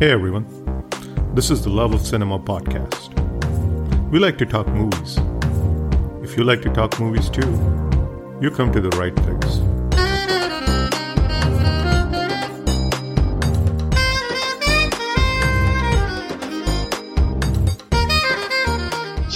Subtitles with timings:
[0.00, 0.46] Hey everyone,
[1.34, 3.12] this is the Love of Cinema podcast.
[4.12, 5.18] We like to talk movies.
[6.22, 7.50] If you like to talk movies too,
[8.40, 9.58] you come to the right place.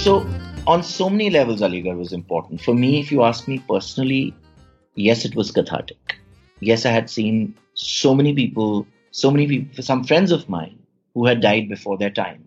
[0.03, 0.25] So,
[0.65, 2.61] on so many levels, Aligarh was important.
[2.61, 4.33] For me, if you ask me personally,
[4.95, 6.17] yes, it was cathartic.
[6.59, 10.79] Yes, I had seen so many people so many people, some friends of mine
[11.13, 12.45] who had died before their time,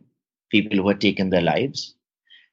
[0.51, 1.95] people who had taken their lives,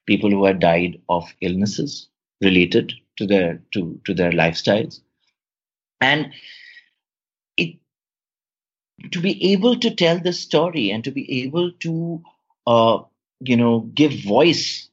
[0.06, 2.08] people who had died of illnesses
[2.42, 5.02] related to their to to their lifestyles,
[6.00, 6.32] and
[7.58, 7.78] it
[9.12, 12.22] to be able to tell this story and to be able to
[12.68, 13.00] uh,
[13.40, 14.90] you know give voice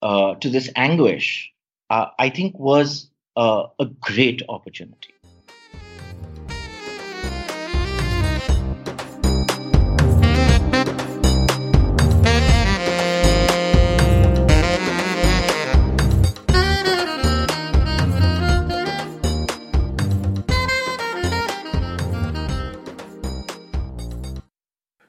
[0.00, 1.52] uh, to this anguish,
[1.90, 5.12] uh, I think was a great opportunity.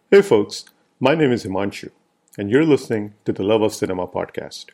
[0.09, 0.65] Hey folks,
[0.99, 1.91] my name is Himanshu,
[2.37, 4.67] and you're listening to the Love of Cinema podcast.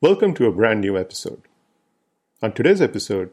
[0.00, 1.42] Welcome to a brand new episode.
[2.40, 3.30] On today's episode,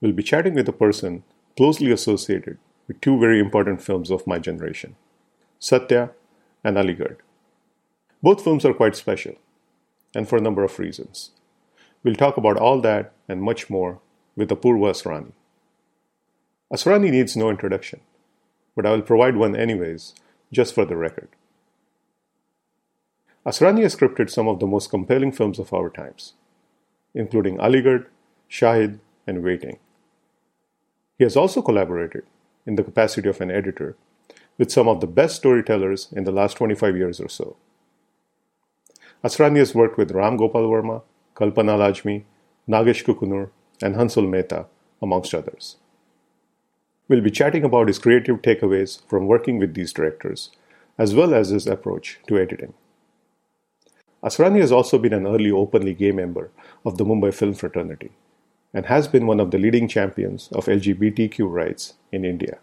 [0.00, 1.24] we'll be chatting with a person
[1.58, 2.56] closely associated
[2.88, 4.96] with two very important films of my generation
[5.58, 6.12] Satya
[6.64, 7.18] and Aligarh.
[8.22, 9.34] Both films are quite special,
[10.14, 11.32] and for a number of reasons.
[12.02, 14.00] We'll talk about all that and much more
[14.36, 15.32] with Apurva Asrani.
[16.72, 18.00] Asrani needs no introduction,
[18.74, 20.14] but I will provide one anyways
[20.50, 21.28] just for the record.
[23.44, 26.32] Asrani has scripted some of the most compelling films of our times,
[27.14, 28.06] including Aligarh,
[28.50, 29.78] Shahid, and Waiting.
[31.18, 32.24] He has also collaborated,
[32.66, 33.96] in the capacity of an editor,
[34.58, 37.56] with some of the best storytellers in the last 25 years or so.
[39.24, 41.02] Asrani has worked with Ram Gopal Varma,
[41.34, 42.24] Kalpana Lajmi,
[42.68, 43.50] Nagesh Kukunur,
[43.82, 44.66] and Hansal Mehta,
[45.02, 45.76] amongst others.
[47.08, 50.50] We'll be chatting about his creative takeaways from working with these directors,
[50.98, 52.74] as well as his approach to editing.
[54.22, 56.50] Asrani has also been an early openly gay member
[56.84, 58.10] of the Mumbai film fraternity
[58.76, 62.58] and has been one of the leading champions of LGBTQ rights in India.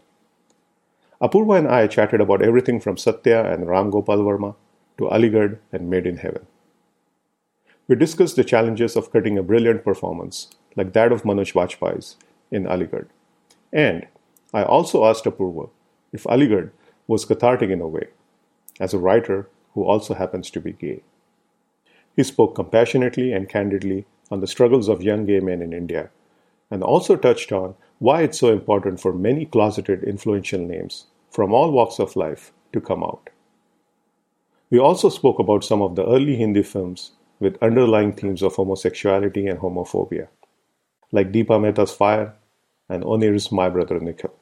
[1.19, 4.55] Apurva and I chatted about everything from Satya and Ram Gopal Varma
[4.99, 6.45] to Aligarh and Made in Heaven.
[7.87, 12.15] We discussed the challenges of cutting a brilliant performance like that of Manoj Bajpayee's
[12.51, 13.07] in Aligarh
[13.73, 14.05] and
[14.53, 15.71] I also asked Apurva
[16.11, 16.69] if Aligarh
[17.07, 18.09] was cathartic in a way,
[18.79, 21.01] as a writer who also happens to be gay.
[22.15, 26.09] He spoke compassionately and candidly on the struggles of young gay men in India,
[26.71, 31.71] and also touched on why it's so important for many closeted influential names from all
[31.71, 33.29] walks of life to come out.
[34.69, 39.47] We also spoke about some of the early Hindi films with underlying themes of homosexuality
[39.47, 40.27] and homophobia,
[41.11, 42.33] like Deepa Mehta's Fire
[42.89, 44.33] and Onir's My Brother Nikhil.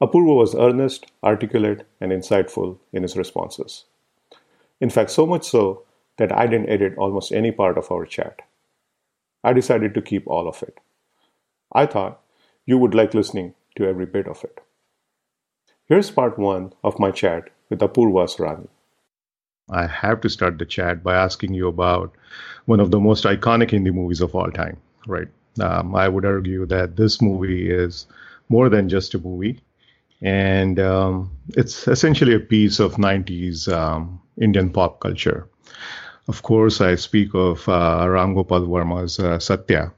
[0.00, 3.84] Apurva was earnest, articulate, and insightful in his responses.
[4.80, 5.82] In fact, so much so
[6.16, 8.40] that I didn't edit almost any part of our chat.
[9.42, 10.78] I decided to keep all of it.
[11.72, 12.20] I thought
[12.66, 14.60] you would like listening to every bit of it.
[15.86, 18.68] Here's part one of my chat with Apurva Asrani.
[19.70, 22.14] I have to start the chat by asking you about
[22.66, 25.28] one of the most iconic Hindi movies of all time, right?
[25.60, 28.06] Um, I would argue that this movie is
[28.48, 29.60] more than just a movie
[30.22, 35.48] and um, it's essentially a piece of 90s um, Indian pop culture.
[36.28, 39.92] Of course, I speak of uh, Varma's uh, Satya.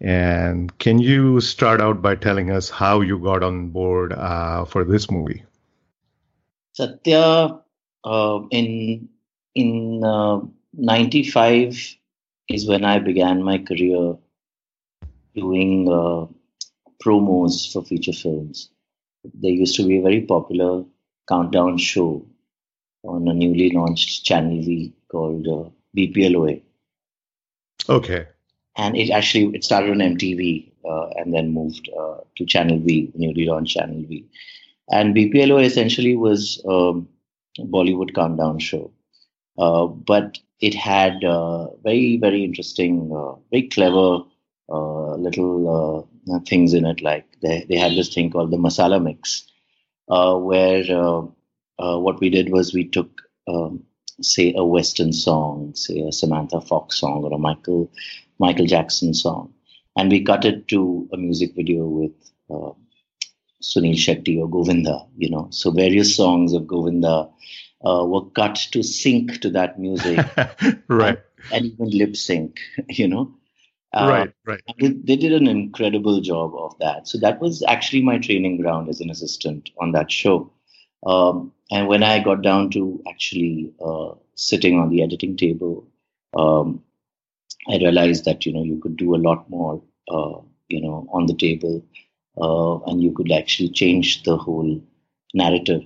[0.00, 4.84] And can you start out by telling us how you got on board uh, for
[4.84, 5.44] this movie?
[6.72, 7.60] Satya
[8.04, 9.08] uh, in
[9.54, 10.00] in
[10.74, 14.16] '95 uh, is when I began my career
[15.34, 16.26] doing uh,
[17.02, 18.70] promos for feature films
[19.32, 20.84] there used to be a very popular
[21.28, 22.26] countdown show
[23.04, 26.62] on a newly launched channel V called uh, BPL Oye.
[27.88, 28.26] Okay.
[28.76, 33.12] And it actually it started on MTV uh, and then moved uh, to Channel V,
[33.14, 34.24] newly launched Channel V.
[34.90, 37.08] And BPL Oye essentially was um,
[37.58, 38.90] a Bollywood countdown show,
[39.58, 44.24] uh, but it had uh, very very interesting, uh, very clever
[44.68, 47.00] little uh, things in it.
[47.02, 49.44] Like they, they had this thing called the masala mix,
[50.08, 50.84] uh, where
[51.78, 53.82] uh, what we did was we took, um,
[54.20, 57.90] say, a Western song, say a Samantha Fox song or a Michael
[58.38, 59.52] Michael Jackson song,
[59.96, 62.12] and we cut it to a music video with
[62.50, 62.72] uh,
[63.62, 65.06] Sunil Shetty or Govinda.
[65.16, 67.28] You know, so various songs of Govinda
[67.84, 70.18] uh, were cut to sync to that music,
[70.88, 71.18] right?
[71.52, 72.58] And, and even lip sync.
[72.88, 73.34] You know.
[73.92, 74.60] Uh, right, right.
[74.80, 77.06] They, they did an incredible job of that.
[77.06, 80.50] So that was actually my training ground as an assistant on that show.
[81.06, 85.86] Um, and when I got down to actually uh, sitting on the editing table,
[86.36, 86.82] um,
[87.68, 91.26] I realized that you know you could do a lot more, uh, you know, on
[91.26, 91.84] the table,
[92.40, 94.82] uh, and you could actually change the whole
[95.34, 95.82] narrative.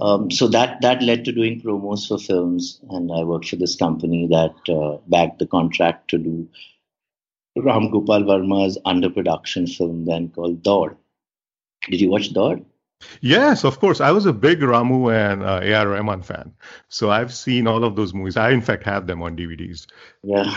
[0.00, 3.76] Um, so that that led to doing promos for films, and I worked for this
[3.76, 6.48] company that uh, backed the contract to do
[7.56, 10.96] Ram Gopal Varma's underproduction film then called Daud.
[11.90, 12.64] Did you watch Daud?
[13.20, 14.00] Yes, of course.
[14.00, 15.88] I was a big Ramu and uh, A.R.
[15.88, 16.54] Rahman fan.
[16.88, 18.36] So I've seen all of those movies.
[18.36, 19.86] I, in fact, have them on DVDs.
[20.22, 20.52] Yeah.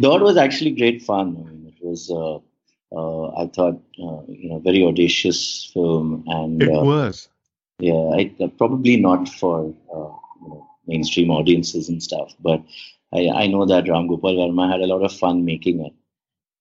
[0.00, 1.36] Daud was actually great fun.
[1.38, 2.36] I mean, it was, uh,
[2.96, 6.24] uh, I thought, uh, you know, very audacious film.
[6.26, 7.28] and It uh, was.
[7.78, 12.34] Yeah, I, uh, probably not for, you know, mainstream audiences and stuff.
[12.40, 12.62] But
[13.12, 15.92] I, I know that Ram Gopal Varma had a lot of fun making it.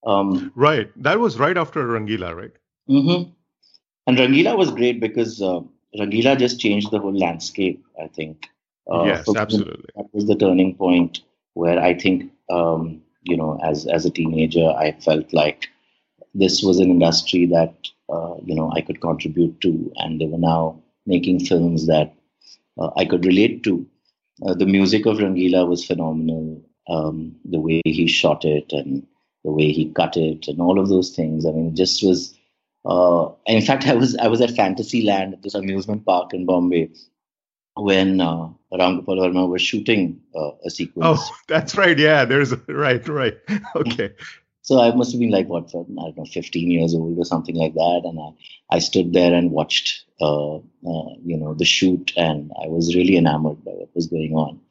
[0.05, 0.91] Um, right.
[1.01, 2.51] That was right after Rangila, right?
[2.89, 3.31] Mm-hmm.
[4.07, 5.61] And Rangila was great because uh,
[5.97, 8.49] Rangila just changed the whole landscape, I think.
[8.91, 9.85] Uh, yes, absolutely.
[9.95, 11.21] That was the turning point
[11.53, 15.69] where I think, um, you know, as, as a teenager, I felt like
[16.33, 17.73] this was an industry that,
[18.09, 19.91] uh, you know, I could contribute to.
[19.97, 22.13] And they were now making films that
[22.77, 23.85] uh, I could relate to.
[24.45, 26.61] Uh, the music of Rangila was phenomenal.
[26.89, 29.07] Um, the way he shot it and
[29.45, 31.45] the way he cut it and all of those things.
[31.45, 32.32] I mean, it just was
[32.85, 36.89] uh, in fact, I was I was at Fantasyland at this amusement park in Bombay
[37.75, 41.19] when uh, Ram Gopal Varma was shooting uh, a sequence.
[41.19, 41.97] Oh, that's right.
[41.97, 43.37] Yeah, there's a, right, right.
[43.75, 44.11] Okay.
[44.61, 47.55] So I must have been like what, I don't know, 15 years old or something
[47.55, 50.59] like that, and I, I stood there and watched, uh, uh,
[51.25, 54.61] you know, the shoot, and I was really enamored by what was going on.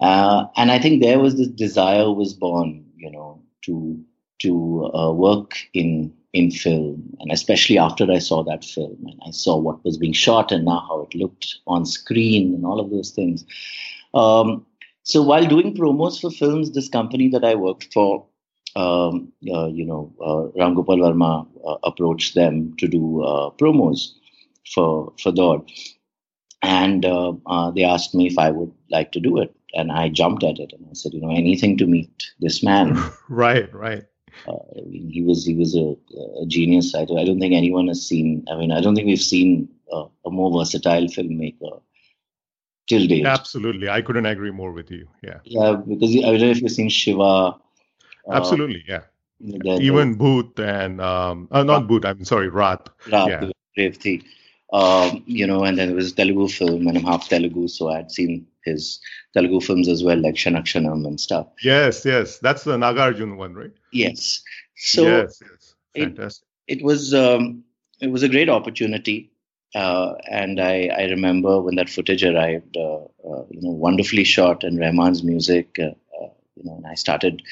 [0.00, 4.02] Uh, and I think there was this desire was born, you know, to
[4.38, 9.30] to uh, work in in film, and especially after I saw that film and I
[9.30, 12.90] saw what was being shot and now how it looked on screen and all of
[12.90, 13.44] those things.
[14.14, 14.66] Um,
[15.02, 18.26] so while doing promos for films, this company that I worked for,
[18.74, 24.08] um, uh, you know, uh, Varma uh, approached them to do uh, promos
[24.74, 25.70] for for Daud,
[26.62, 30.08] and uh, uh, they asked me if I would like to do it, and I
[30.08, 32.98] jumped at it and I said, you know, anything to meet this man.
[33.28, 34.04] right, right.
[34.46, 35.96] Uh, he was he was a,
[36.42, 36.94] a genius.
[36.94, 38.44] I, I, don't think anyone has seen.
[38.50, 41.80] I mean, I don't think we've seen a more versatile filmmaker
[42.88, 43.26] till date.
[43.26, 45.08] Absolutely, I couldn't agree more with you.
[45.22, 45.38] Yeah.
[45.44, 47.22] Yeah, because I don't know if you've seen Shiva.
[47.22, 47.56] Uh,
[48.30, 49.02] Absolutely, yeah.
[49.40, 52.04] Then, Even Bhoot and um, uh, not Bhoot.
[52.04, 52.86] I'm sorry, Raat.
[53.06, 54.18] Raat, yeah.
[54.72, 57.88] Um, you know, and then there was a Telugu film, and I'm half Telugu, so
[57.88, 59.00] I had seen his
[59.34, 61.46] Telugu films as well, like Kshana Kshanam and stuff.
[61.62, 63.76] Yes, yes, that's the Nagarjun one, right?
[63.92, 64.42] Yes.
[64.76, 66.46] So yes, yes, fantastic.
[66.68, 67.64] It, it was um,
[68.00, 69.30] it was a great opportunity,
[69.74, 74.64] uh, and I, I remember when that footage arrived, uh, uh, you know, wonderfully shot
[74.64, 75.78] and Rahman's music.
[75.78, 77.42] Uh, uh, you know, and I started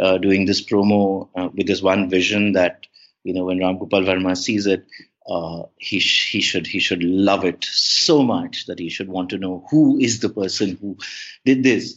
[0.00, 2.86] uh, doing this promo with this one vision that
[3.22, 4.86] you know when Ram Gopal Varma sees it,
[5.28, 9.30] uh, he sh- he should he should love it so much that he should want
[9.30, 10.96] to know who is the person who
[11.44, 11.94] did this.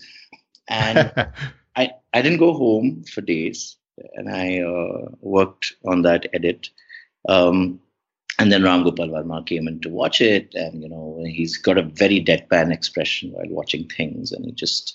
[0.67, 1.11] And
[1.75, 3.77] i i didn't go home for days
[4.15, 6.69] and i uh, worked on that edit.
[7.29, 7.79] Um,
[8.39, 11.77] and then Ram Gopal Varma came in to watch it, and you know he's got
[11.77, 14.93] a very deadpan expression while watching things, and he just,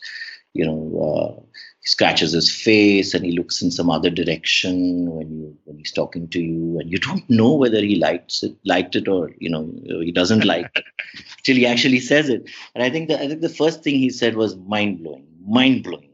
[0.55, 5.31] you know, uh, he scratches his face and he looks in some other direction when
[5.31, 8.95] you when he's talking to you and you don't know whether he likes it liked
[8.95, 9.71] it or you know
[10.01, 10.85] he doesn't like it
[11.43, 12.49] till he actually says it.
[12.75, 15.83] And i think that i think the first thing he said was mind blowing mind
[15.83, 16.11] blowing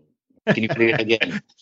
[0.46, 1.42] can you play it again?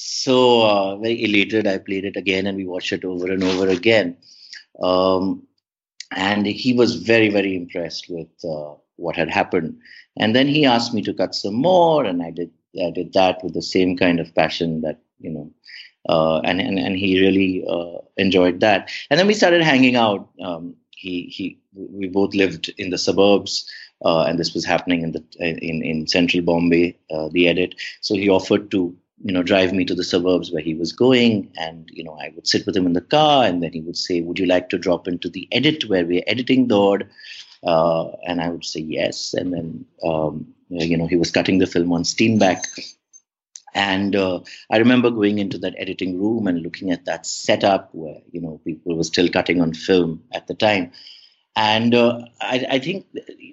[0.00, 3.68] So uh, very elated i played it again and we watched it over and over
[3.68, 4.16] again.
[4.80, 5.42] Um,
[6.12, 9.80] and he was very very impressed with uh, what had happened.
[10.18, 12.50] And then he asked me to cut some more and i did
[12.84, 15.50] I did that with the same kind of passion that you know,
[16.08, 18.90] uh, and and and he really uh, enjoyed that.
[19.10, 20.28] And then we started hanging out.
[20.42, 23.68] Um, he he we both lived in the suburbs.
[24.04, 27.74] Uh, and this was happening in the in in central Bombay, uh, the edit.
[28.00, 31.50] So he offered to you know drive me to the suburbs where he was going,
[31.56, 33.96] and you know I would sit with him in the car, and then he would
[33.96, 37.08] say, "Would you like to drop into the edit where we're editing Daud?"
[37.62, 41.66] Uh, and I would say yes, and then um, you know, he was cutting the
[41.66, 42.64] film on Steenbeck.
[43.74, 48.18] And uh, I remember going into that editing room and looking at that setup where
[48.32, 50.92] you know people were still cutting on film at the time.
[51.54, 53.06] And uh, I, I, think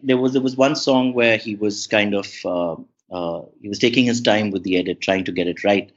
[0.04, 2.76] there was there was one song where he was kind of uh,
[3.12, 5.92] uh he was taking his time with the edit, trying to get it right.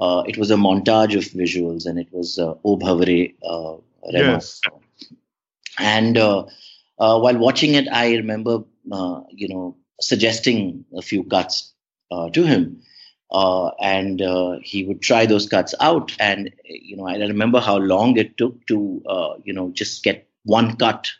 [0.00, 3.76] Uh, it was a montage of visuals, and it was uh, O Bhavare uh,
[4.10, 4.60] Yes.
[5.78, 6.18] And
[7.18, 8.64] while watching it, I remember
[9.30, 11.72] you know suggesting a few cuts
[12.32, 12.82] to him
[13.32, 16.14] uh, and uh, he would try those cuts out.
[16.20, 20.28] And you know, I remember how long it took to uh, you know just get
[20.44, 21.10] one cut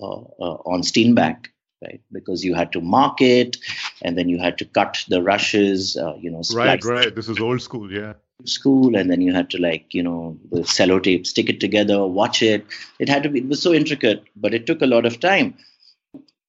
[0.00, 1.46] uh, uh, on Steenbeck,
[1.82, 2.00] right?
[2.12, 3.56] Because you had to mark it,
[4.02, 5.96] and then you had to cut the rushes.
[5.96, 7.14] Uh, you know, right, right.
[7.14, 8.14] This is old school, yeah.
[8.46, 12.42] School, and then you had to like you know with sellotape stick it together, watch
[12.42, 12.64] it.
[12.98, 13.40] It had to be.
[13.40, 15.54] It was so intricate, but it took a lot of time.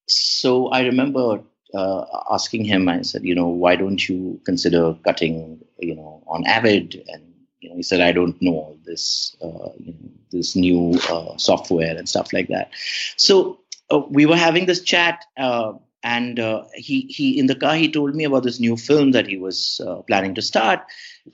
[0.06, 1.42] So I remember
[1.74, 6.46] uh, asking him, I said, you know, why don't you consider cutting, you know, on
[6.46, 7.02] Avid?
[7.08, 7.22] And
[7.60, 11.36] you know, he said, I don't know all this, uh, you know, this new uh,
[11.36, 12.70] software and stuff like that.
[13.16, 13.60] So
[13.90, 15.72] uh, we were having this chat, uh,
[16.02, 19.26] and uh, he he in the car he told me about this new film that
[19.26, 20.80] he was planning to start,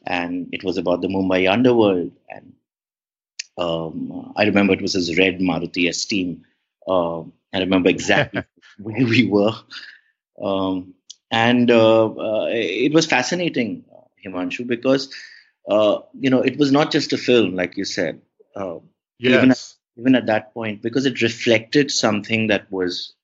[0.07, 2.13] and it was about the Mumbai underworld.
[2.29, 2.53] And
[3.59, 6.45] um, I remember it was his red Maruti Esteem.
[7.55, 8.43] I remember exactly
[8.79, 9.53] where we were.
[10.43, 10.95] Um,
[11.31, 13.85] and uh, uh, it was fascinating,
[14.25, 15.15] Himanshu, because
[15.69, 18.21] uh, you know it was not just a film, like you said.
[19.19, 19.35] yes.
[19.39, 19.65] Even at,
[19.97, 23.15] even at that point, because it reflected something that was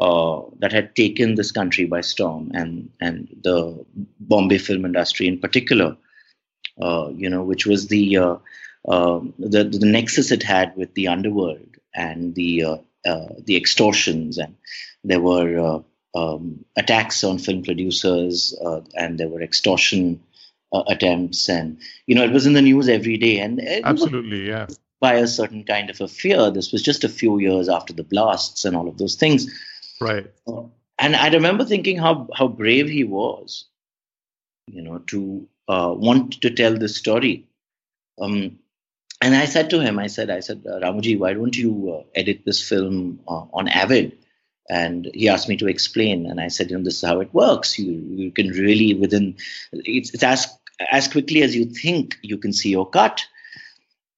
[0.00, 3.84] uh, that had taken this country by storm and and the
[4.20, 5.96] Bombay film industry in particular,
[6.80, 8.36] uh, you know, which was the, uh,
[8.88, 12.80] um, the the nexus it had with the underworld and the
[13.44, 14.54] the extortions and
[15.04, 15.82] there were
[16.14, 20.20] um, attacks on film producers, uh, and there were extortion
[20.72, 23.38] uh, attempts, and you know it was in the news every day.
[23.38, 24.66] And absolutely, yeah.
[25.00, 26.50] By a certain kind of a fear.
[26.50, 29.46] This was just a few years after the blasts and all of those things.
[30.00, 30.26] Right.
[30.98, 33.66] And I remember thinking how how brave he was,
[34.66, 37.46] you know, to uh, want to tell this story.
[38.20, 38.58] Um,
[39.20, 42.02] and I said to him, I said, I said, uh, Ramuji, why don't you uh,
[42.14, 44.18] edit this film uh, on Avid?
[44.68, 47.32] and he asked me to explain and i said you know this is how it
[47.32, 49.36] works you you can really within
[49.72, 50.46] it's, it's as
[50.90, 53.24] as quickly as you think you can see your cut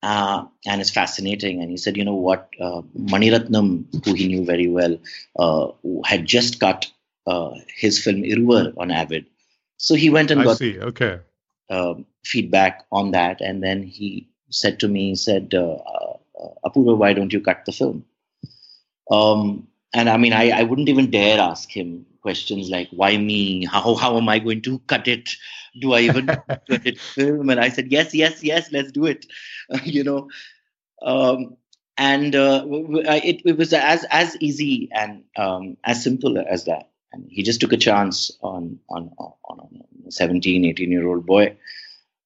[0.03, 1.61] uh, and it's fascinating.
[1.63, 2.49] And he said you know what?
[2.61, 4.99] Uh, Mani Ratnam who he knew very well
[5.39, 5.69] uh,
[6.05, 6.91] had just cut
[7.27, 9.27] uh, his film iruvar on avid.
[9.77, 10.79] So he went and I got see.
[10.79, 11.21] okay.
[11.71, 13.41] um, feedback on that.
[13.41, 16.17] And then he said to me he said uh, uh,
[16.65, 18.05] apurva why don't you cut the film?
[19.11, 23.65] Um, and I mean, I, I wouldn't even dare ask him questions like, why me?
[23.65, 25.31] How, how am I going to cut it?
[25.81, 26.31] Do I even
[26.71, 27.51] edit film?
[27.51, 29.27] And I said, yes, yes, yes, let's do it.
[29.85, 30.29] you know,
[31.03, 31.57] um,
[31.97, 36.89] and uh, it, it was as, as easy and um, as simple as that.
[37.13, 41.57] And he just took a chance on, on, on a 17, 18 year old boy.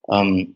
[0.09, 0.55] Um,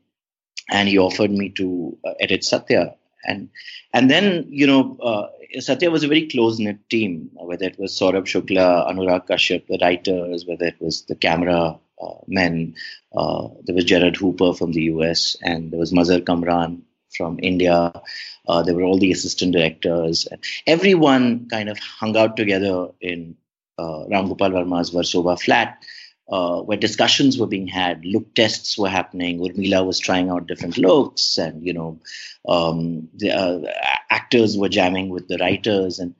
[0.71, 2.95] and he offered me to uh, edit Satya.
[3.25, 3.51] And,
[3.93, 5.27] and then, you know, uh,
[5.61, 9.79] Satya was a very close knit team, whether it was Saurabh Shukla, Anurag Kashyap, the
[9.81, 12.75] writers, whether it was the camera uh, men.
[13.15, 16.83] Uh, there was Gerard Hooper from the US, and there was Mazhar Kamran
[17.17, 17.93] from India.
[18.47, 20.27] Uh, there were all the assistant directors.
[20.27, 23.37] And Everyone kind of hung out together in
[23.79, 25.83] uh, Ram Gopal Varma's Versova flat
[26.29, 29.39] uh, where discussions were being had, look tests were happening.
[29.41, 31.99] Urmila was trying out different looks, and you know,
[32.47, 33.61] um, the uh,
[34.11, 36.15] actors were jamming with the writers, and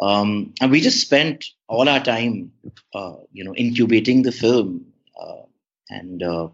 [0.00, 2.52] um, and we just spent all our time,
[2.94, 4.86] uh, you know, incubating the film.
[5.20, 5.42] Uh,
[5.90, 6.48] and uh,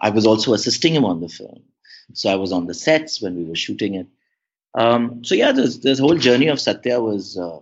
[0.00, 1.62] I was also assisting him on the film,
[2.14, 4.06] so I was on the sets when we were shooting it.
[4.74, 7.60] Um, so yeah, this this whole journey of Satya was, uh,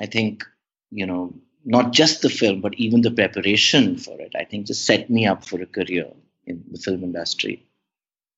[0.00, 0.44] I think,
[0.90, 4.84] you know, not just the film, but even the preparation for it, I think just
[4.84, 6.06] set me up for a career
[6.46, 7.66] in the film industry.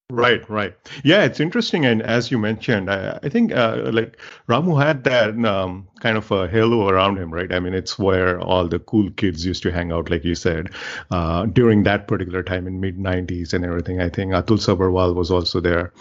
[0.08, 0.72] Right, right.
[1.02, 1.84] Yeah, it's interesting.
[1.84, 4.16] And as you mentioned, I, I think uh, like
[4.48, 7.52] Ramu had that um, kind of a halo around him, right?
[7.52, 10.70] I mean, it's where all the cool kids used to hang out, like you said,
[11.10, 14.00] uh, during that particular time in mid 90s and everything.
[14.00, 15.92] I think Atul Sabharwal was also there.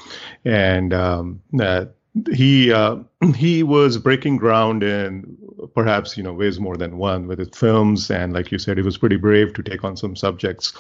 [0.44, 1.86] And um, uh,
[2.32, 2.98] he uh,
[3.36, 5.36] he was breaking ground in
[5.74, 8.84] perhaps you know ways more than one with his films and like you said he
[8.84, 10.74] was pretty brave to take on some subjects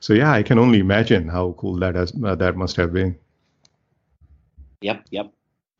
[0.00, 3.16] so yeah i can only imagine how cool that has uh, that must have been
[4.80, 5.32] yep yep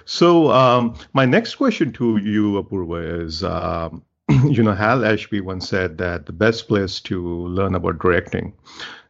[0.04, 4.02] so um, my next question to you apurva is um,
[4.48, 8.52] you know hal ashby once said that the best place to learn about directing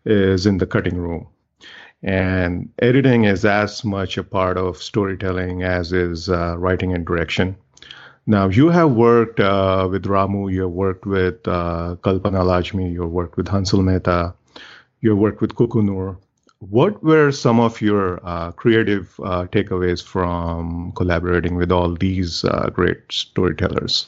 [0.05, 1.27] is in the cutting room.
[2.03, 7.57] And editing is as much a part of storytelling as is uh, writing and direction.
[8.31, 13.01] Now, you have worked uh, with Ramu, you have worked with uh, Kalpana Lajmi, you
[13.03, 14.33] have worked with Hansal Mehta,
[15.01, 16.17] you have worked with Kukunur.
[16.61, 22.71] What were some of your uh, creative uh, takeaways from collaborating with all these uh,
[22.73, 24.07] great storytellers?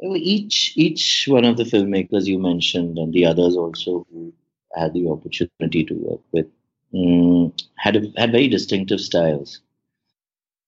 [0.00, 4.32] Each each one of the filmmakers you mentioned and the others also who
[4.74, 6.46] had the opportunity to work with
[6.94, 9.60] um, had a, had very distinctive styles.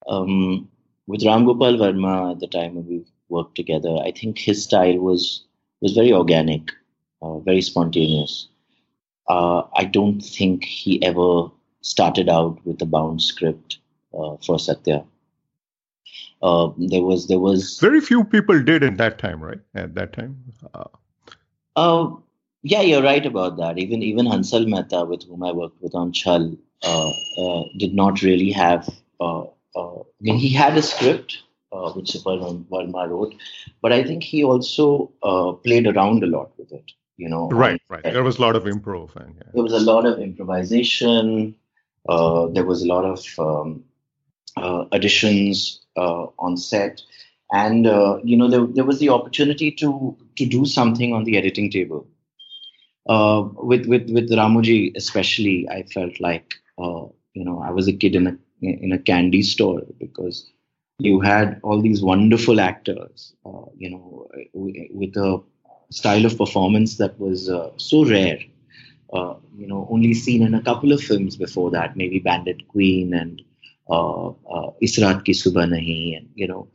[0.07, 0.69] Um,
[1.07, 4.99] with Ram Gopal Varma at the time when we worked together, I think his style
[4.99, 5.45] was
[5.81, 6.71] was very organic,
[7.23, 8.49] uh, very spontaneous.
[9.29, 11.49] Uh, I don't think he ever
[11.81, 13.79] started out with a bound script
[14.15, 15.05] uh, for Satya.
[16.43, 19.61] Uh, there was there was very few people did in that time, right?
[19.75, 20.37] At that time.
[20.75, 20.85] Uh,
[21.77, 22.11] uh
[22.65, 23.79] yeah, you're right about that.
[23.79, 26.13] Even even Hansal Mehta, with whom I worked with on
[26.85, 28.89] uh, uh, did not really have.
[29.75, 33.35] Uh, uh I mean, he had a script uh, which Supal Verma wrote,
[33.81, 36.93] but I think he also uh, played around a lot with it.
[37.17, 38.03] You know, right, right.
[38.03, 39.15] There was a lot of improv.
[39.17, 39.51] And, yeah.
[39.55, 41.55] There was a lot of improvisation.
[42.09, 43.85] there was a lot of um,
[44.93, 47.03] additions on set
[47.53, 51.37] and uh, you know there, there was the opportunity to to do something on the
[51.37, 52.07] editing table
[53.09, 57.93] uh, with with with Ramuji especially, I felt like uh, you know I was a
[57.93, 60.51] kid in a in a candy store because
[60.99, 65.43] you had all these wonderful actors, uh, you know, with a
[65.91, 68.39] style of performance that was uh, so rare.
[69.13, 73.13] Uh, you know, only seen in a couple of films before that, maybe Bandit Queen
[73.13, 73.43] and
[73.91, 74.31] uh,
[74.81, 76.69] Is Raat Ki Subah Nahi, and you know,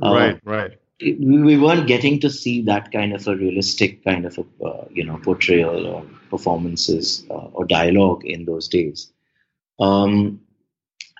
[0.00, 4.64] right, right we weren't getting to see that kind of a realistic kind of a
[4.64, 9.12] uh, you know portrayal or performances uh, or dialogue in those days
[9.80, 10.40] um,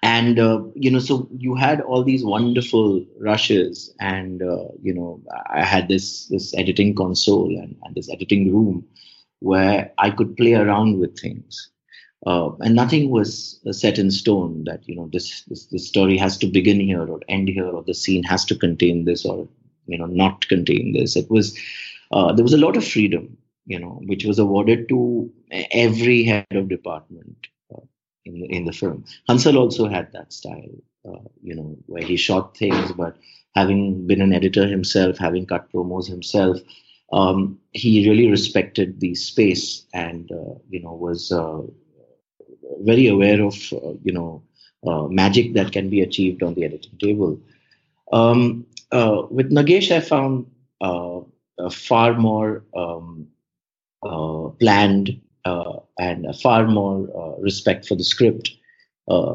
[0.04, 5.20] and uh, you know so you had all these wonderful rushes and uh, you know
[5.50, 8.84] i had this this editing console and, and this editing room
[9.40, 11.70] where i could play around with things.
[12.26, 16.16] Uh, and nothing was uh, set in stone that you know this, this this story
[16.16, 19.46] has to begin here or end here or the scene has to contain this or
[19.86, 21.16] you know not contain this.
[21.16, 21.58] It was
[22.12, 23.36] uh, there was a lot of freedom
[23.66, 25.30] you know which was awarded to
[25.70, 27.48] every head of department
[28.24, 29.04] in the, in the film.
[29.28, 30.70] Hansal also had that style
[31.08, 33.16] uh, you know where he shot things but
[33.54, 36.58] having been an editor himself having cut promos himself
[37.12, 41.62] um, he really respected the space and uh, you know was uh,
[42.82, 44.42] very aware of uh, you know
[45.10, 47.40] magic that can be achieved on the editing table.
[48.12, 50.46] Um, uh, with Nagesh, I found
[50.80, 51.20] uh,
[51.70, 53.28] far more um,
[54.02, 58.50] uh, planned uh, and far more uh, respect for the script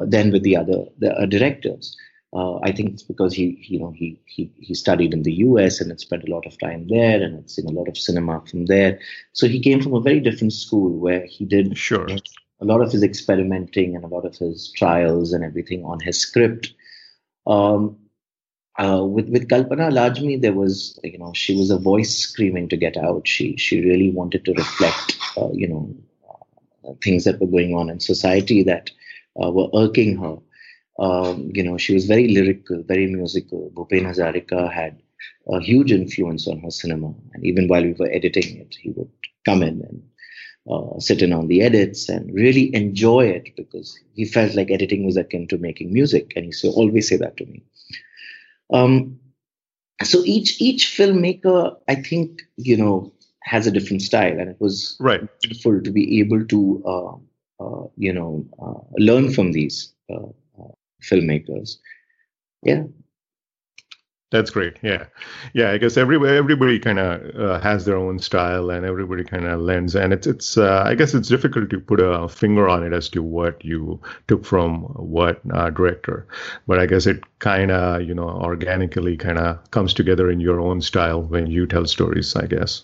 [0.07, 1.95] than with the other the, directors.
[2.33, 5.81] I think it's because he, you know, he, he he studied in the U.S.
[5.81, 8.41] and had spent a lot of time there and had seen a lot of cinema
[8.45, 8.99] from there.
[9.33, 12.07] So he came from a very different school where he did sure.
[12.61, 16.19] a lot of his experimenting and a lot of his trials and everything on his
[16.19, 16.73] script.
[17.47, 17.97] Um,
[18.79, 22.77] uh, with with Kalpana Lajmi, there was you know she was a voice screaming to
[22.77, 23.27] get out.
[23.27, 25.95] She she really wanted to reflect uh, you know
[26.87, 28.91] uh, things that were going on in society that
[29.43, 30.37] uh, were irking her.
[30.99, 33.69] Um, you know she was very lyrical, very musical.
[33.75, 35.01] Bhupen Hazarika had
[35.49, 39.11] a huge influence on her cinema, and even while we were editing it, he would
[39.45, 40.03] come in and
[40.71, 45.05] uh, sit in on the edits and really enjoy it because he felt like editing
[45.05, 47.63] was akin to making music, and he always say that to me.
[48.71, 49.19] Um,
[50.03, 53.11] so each each filmmaker, I think, you know,
[53.43, 55.21] has a different style, and it was right.
[55.41, 60.27] beautiful to be able to, uh, uh, you know, uh, learn from these uh,
[60.59, 60.71] uh,
[61.03, 61.77] filmmakers.
[62.63, 62.83] Yeah.
[64.31, 64.77] That's great.
[64.83, 65.05] Yeah,
[65.53, 65.71] yeah.
[65.71, 69.59] I guess everybody everybody kind of uh, has their own style, and everybody kind of
[69.59, 69.95] lends.
[69.95, 70.55] And it's it's.
[70.55, 73.99] Uh, I guess it's difficult to put a finger on it as to what you
[74.27, 76.27] took from what uh, director.
[76.67, 80.59] But I guess it kind of you know organically kind of comes together in your
[80.59, 82.35] own style when you tell stories.
[82.35, 82.83] I guess.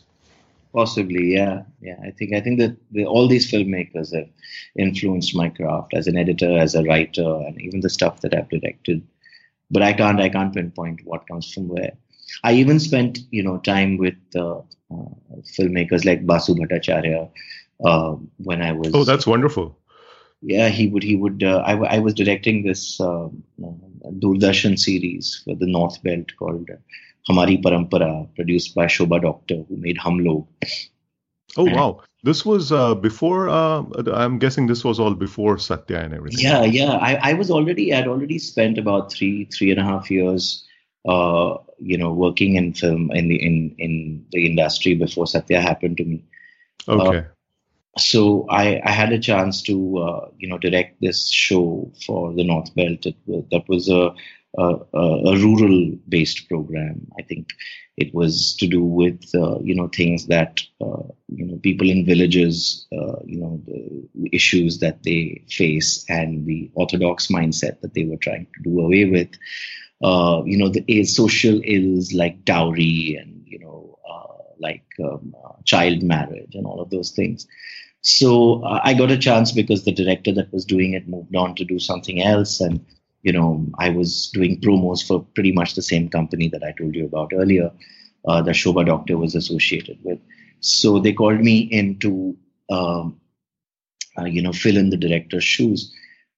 [0.73, 1.95] Possibly, yeah, yeah.
[2.03, 4.29] I think I think that the, all these filmmakers have
[4.75, 8.49] influenced my craft as an editor, as a writer, and even the stuff that I've
[8.49, 9.03] directed
[9.71, 11.93] but I can't I can't pinpoint what comes from where.
[12.43, 14.59] I even spent you know time with uh,
[14.91, 15.15] uh,
[15.57, 17.29] filmmakers like Basu Bhattacharya
[17.83, 18.91] uh, when I was.
[18.93, 19.77] Oh, that's wonderful.
[20.41, 21.03] Yeah, he would.
[21.03, 21.43] He would.
[21.43, 23.29] Uh, I, I was directing this uh,
[24.19, 26.69] Doordarshan series for the North Belt called
[27.27, 30.45] Hamari Parampara, produced by Shobha Doctor, who made Hum Log.
[31.57, 32.01] Oh wow!
[32.23, 33.49] This was uh, before.
[33.49, 36.43] Uh, I'm guessing this was all before Satya and everything.
[36.43, 36.93] Yeah, yeah.
[36.93, 37.93] I, I was already.
[37.93, 40.67] I'd already spent about three, three and a half years.
[41.07, 45.97] Uh, you know, working in film in the in in the industry before Satya happened
[45.97, 46.23] to me.
[46.87, 47.17] Okay.
[47.19, 47.21] Uh,
[47.97, 52.43] so I, I had a chance to uh, you know direct this show for the
[52.43, 53.05] North Belt.
[53.05, 53.15] It,
[53.51, 54.13] that was a,
[54.57, 57.07] a, a rural based program.
[57.17, 57.49] I think
[57.97, 62.05] it was to do with uh, you know things that uh, you know people in
[62.05, 68.03] villages uh, you know the issues that they face and the orthodox mindset that they
[68.03, 69.29] were trying to do away with.
[70.03, 76.03] Uh, you know the social ills like dowry and you know uh, like um, child
[76.03, 77.47] marriage and all of those things.
[78.01, 81.55] So uh, I got a chance because the director that was doing it moved on
[81.55, 82.85] to do something else, and
[83.25, 86.95] you know I was doing promos for pretty much the same company that I told
[86.95, 87.71] you about earlier,
[88.27, 90.19] uh, that Shobha Doctor was associated with.
[90.61, 92.37] So they called me in to
[92.69, 93.19] um,
[94.17, 95.93] uh, you know fill in the director's shoes,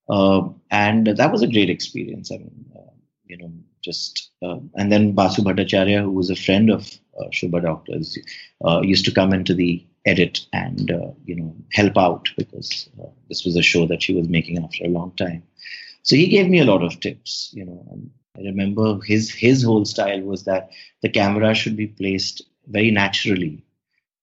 [0.10, 2.32] uh, and that was a great experience.
[2.32, 2.92] I mean, uh,
[3.26, 3.52] you know,
[3.84, 8.18] just uh, and then Basu Bhattacharya, who was a friend of uh, Doctors,
[8.82, 13.44] used to come into the edit and uh, you know help out because uh, this
[13.46, 15.44] was a show that she was making after a long time.
[16.08, 17.86] So he gave me a lot of tips, you know.
[17.92, 20.70] And I remember his his whole style was that
[21.02, 23.66] the camera should be placed very naturally.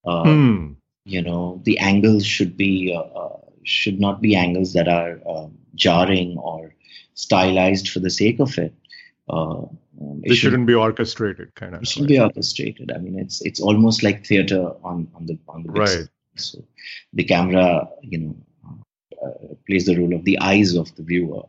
[0.07, 0.77] Uh, mm.
[1.05, 5.59] You know, the angles should be uh, uh, should not be angles that are um,
[5.75, 6.75] jarring or
[7.13, 8.73] stylized for the sake of it.
[9.29, 9.65] Uh,
[10.01, 11.83] um, it, should, not be orchestrated, kind of.
[11.83, 12.17] It shouldn't right?
[12.17, 12.93] be orchestrated.
[12.93, 16.09] I mean, it's it's almost like theater on on the on the big right.
[16.37, 16.65] So
[17.13, 18.37] the camera, you know,
[19.67, 21.43] plays the role of the eyes of the viewer.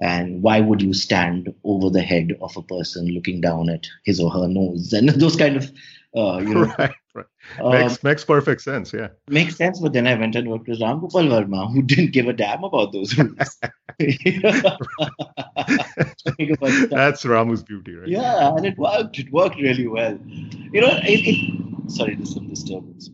[0.00, 4.20] And why would you stand over the head of a person looking down at his
[4.20, 5.70] or her nose and those kind of,
[6.16, 6.94] uh, you know, right.
[7.14, 7.26] Right.
[7.60, 8.92] Makes, um, makes perfect sense.
[8.92, 9.10] Yeah.
[9.28, 9.78] Makes sense.
[9.78, 12.64] But then I went and worked with Ram Gopal Varma, who didn't give a damn
[12.64, 13.56] about those rules.
[16.90, 18.08] That's Ramu's beauty, right?
[18.08, 19.20] Yeah, and it worked.
[19.20, 20.18] It worked really well.
[20.26, 23.10] You know, it, it sorry, there's some disturbance.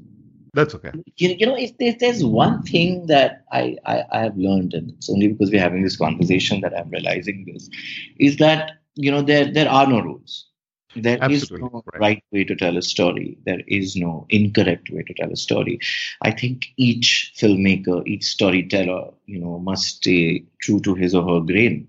[0.52, 0.90] That's okay.
[1.16, 4.90] You, you know, if, if there's one thing that I, I, I have learned, and
[4.90, 7.70] it's only because we're having this conversation that I'm realizing this,
[8.18, 10.50] is that, you know, there, there are no rules
[10.96, 11.66] there Absolutely.
[11.66, 12.00] is no right.
[12.00, 13.38] right way to tell a story.
[13.46, 15.78] There is no incorrect way to tell a story.
[16.22, 21.40] I think each filmmaker, each storyteller, you know, must stay true to his or her
[21.40, 21.88] grain,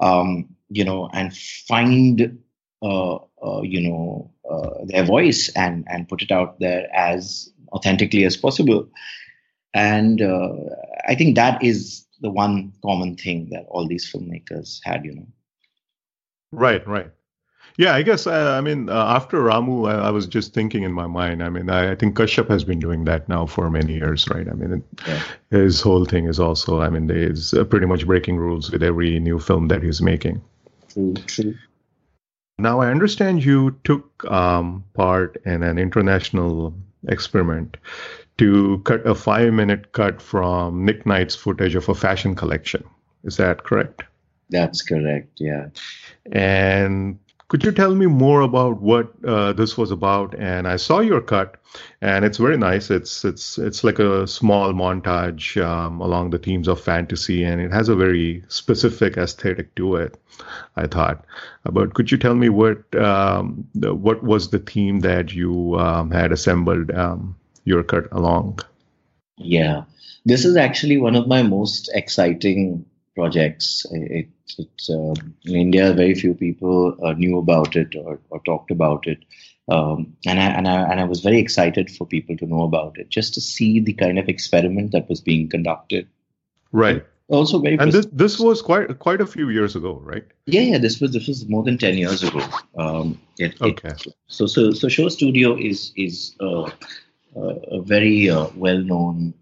[0.00, 2.38] um, you know, and find,
[2.82, 8.24] uh, uh, you know, uh, their voice and and put it out there as authentically
[8.24, 8.88] as possible.
[9.74, 10.52] And uh,
[11.06, 15.26] I think that is the one common thing that all these filmmakers had, you know.
[16.52, 17.10] Right, right.
[17.78, 20.92] Yeah, I guess uh, I mean uh, after Ramu, I, I, was just thinking in
[20.92, 21.42] my mind.
[21.42, 24.48] I mean, I, I, think Kashyap has been doing that now for many years, right?
[24.48, 25.22] I mean, yeah.
[25.50, 29.20] his whole thing is also, I mean, he's uh, pretty much breaking rules with every
[29.20, 30.40] new film that he's making.
[30.88, 31.54] True, true.
[32.58, 36.74] Now I understand you took um, part in an international
[37.08, 37.76] experiment
[38.38, 42.82] to cut a five-minute cut from Nick Knight's footage of a fashion collection.
[43.24, 44.04] Is that correct?
[44.48, 45.32] That's correct.
[45.38, 45.68] Yeah.
[46.32, 50.34] And could you tell me more about what uh, this was about?
[50.36, 51.60] And I saw your cut,
[52.00, 52.90] and it's very nice.
[52.90, 57.72] It's it's it's like a small montage um, along the themes of fantasy, and it
[57.72, 60.16] has a very specific aesthetic to it.
[60.76, 61.24] I thought,
[61.64, 66.10] uh, but could you tell me what um, what was the theme that you um,
[66.10, 68.58] had assembled um, your cut along?
[69.38, 69.84] Yeah,
[70.24, 73.86] this is actually one of my most exciting projects.
[73.92, 74.28] It,
[74.58, 79.06] it, uh, in India, very few people uh, knew about it or, or talked about
[79.06, 79.18] it.
[79.68, 82.98] Um, and, I, and, I, and I was very excited for people to know about
[82.98, 86.08] it, just to see the kind of experiment that was being conducted.
[86.72, 87.04] Right.
[87.28, 87.76] Also very.
[87.76, 90.24] And this this was quite quite a few years ago, right?
[90.46, 90.78] Yeah, yeah.
[90.78, 92.40] This was this was more than ten years ago.
[92.78, 93.88] Um, it, okay.
[93.88, 96.70] It, so so so Show Studio is is uh,
[97.34, 99.34] a very uh, well known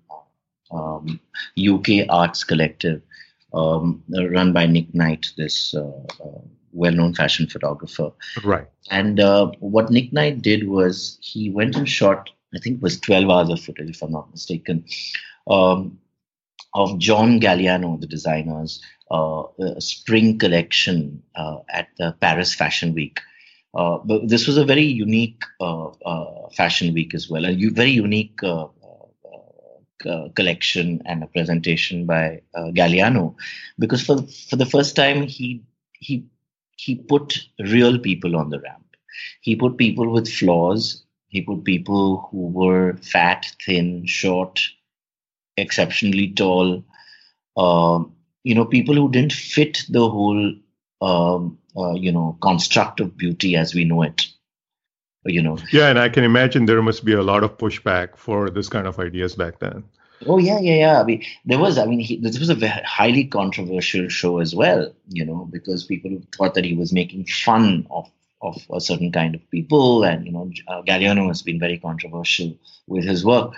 [0.70, 1.20] um,
[1.58, 3.02] UK arts collective
[3.54, 5.86] um, run by Nick Knight, this uh,
[6.24, 6.40] uh,
[6.72, 8.10] well-known fashion photographer.
[8.42, 8.66] Right.
[8.90, 13.00] And uh, what Nick Knight did was he went and shot, I think it was
[13.00, 14.84] 12 hours of footage, if I'm not mistaken,
[15.48, 15.98] um,
[16.74, 19.44] of John Galliano, the designer's uh,
[19.78, 23.20] spring collection uh, at the Paris Fashion Week.
[23.74, 25.42] Uh, but this was a very unique
[26.56, 28.38] fashion week as well, a u- very unique
[30.06, 33.34] uh, collection and a presentation by uh, Galliano,
[33.78, 35.62] because for for the first time he
[35.94, 36.24] he
[36.76, 38.84] he put real people on the ramp.
[39.40, 41.04] He put people with flaws.
[41.28, 44.60] He put people who were fat, thin, short,
[45.56, 46.84] exceptionally tall.
[47.56, 50.54] Um, you know, people who didn't fit the whole,
[51.00, 54.26] um, uh, you know, construct of beauty as we know it.
[55.26, 55.58] You know.
[55.72, 58.86] Yeah, and I can imagine there must be a lot of pushback for this kind
[58.86, 59.84] of ideas back then.
[60.26, 61.00] Oh yeah, yeah, yeah.
[61.00, 61.78] I mean, there was.
[61.78, 64.92] I mean, he, this was a highly controversial show as well.
[65.08, 68.10] You know, because people thought that he was making fun of
[68.42, 72.56] of a certain kind of people, and you know, uh, Galliano has been very controversial
[72.86, 73.52] with his work.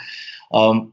[0.52, 0.92] Um,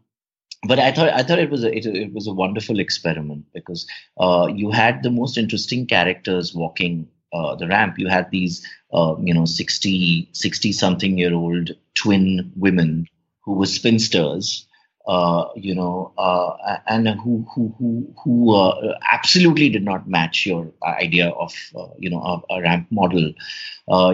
[0.68, 3.88] but I thought I thought it was a it, it was a wonderful experiment because
[4.20, 7.98] uh, you had the most interesting characters walking uh, the ramp.
[7.98, 13.08] You had these uh, you know 60 60 something year old twin women
[13.42, 14.68] who were spinsters
[15.06, 20.72] uh, you know, uh, and who who who who uh, absolutely did not match your
[20.82, 21.54] idea of
[22.00, 23.34] you know a, a ramp model.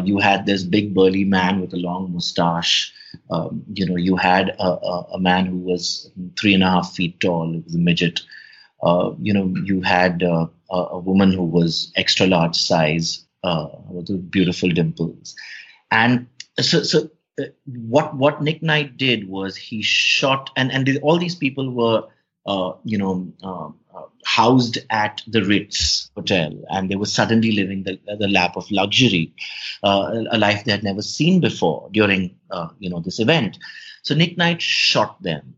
[0.03, 2.91] You had this big burly man with a long mustache.
[3.29, 6.93] Um, you know, you had a, a, a, man who was three and a half
[6.93, 8.21] feet tall, was a midget.
[9.19, 10.23] You know, you had
[10.71, 15.36] a, a, woman who was extra large size with beautiful dimples,
[15.91, 16.27] and
[16.60, 17.10] so so
[17.65, 22.03] what what Nick Knight did was he shot, and and all these people were,
[22.45, 27.84] uh, you know, uh, uh, housed at the Ritz Hotel, and they were suddenly living
[27.84, 29.34] the the lap of luxury,
[29.84, 33.58] uh, a life they had never seen before during, uh, you know, this event.
[34.03, 35.55] So Nick Knight shot them,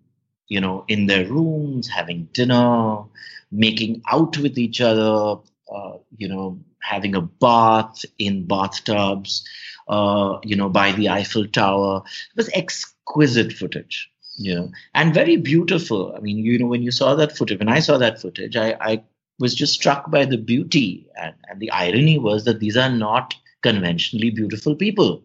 [0.48, 3.04] you know, in their rooms, having dinner,
[3.52, 5.42] making out with each other,
[5.74, 9.44] uh, you know, having a bath in bathtubs
[9.92, 12.02] uh, you know, by the Eiffel Tower.
[12.06, 16.14] It was exquisite footage, you know, and very beautiful.
[16.16, 18.78] I mean, you know, when you saw that footage, when I saw that footage, I,
[18.80, 19.04] I
[19.40, 21.08] was just struck by the beauty.
[21.22, 25.24] And, and the irony was that these are not conventionally beautiful people.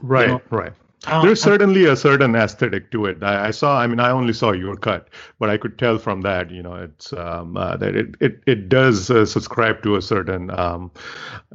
[0.00, 0.42] Right, you know?
[0.50, 0.72] right.
[1.06, 3.22] Uh, There's certainly a certain aesthetic to it.
[3.22, 3.80] I, I, saw.
[3.80, 5.08] I mean, I only saw your cut,
[5.40, 8.68] but I could tell from that, you know, it's um, uh, that it it it
[8.68, 10.92] does uh, subscribe to a certain um,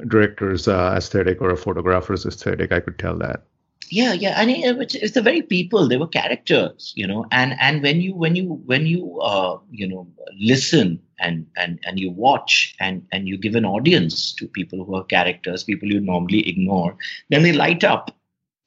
[0.06, 2.72] director's uh, aesthetic or a photographer's aesthetic.
[2.72, 3.44] I could tell that.
[3.90, 5.88] Yeah, yeah, and it, it's the very people.
[5.88, 9.88] They were characters, you know, and and when you when you when you uh, you
[9.88, 10.06] know
[10.38, 14.94] listen and and and you watch and and you give an audience to people who
[14.94, 16.98] are characters, people you normally ignore,
[17.30, 18.14] then they light up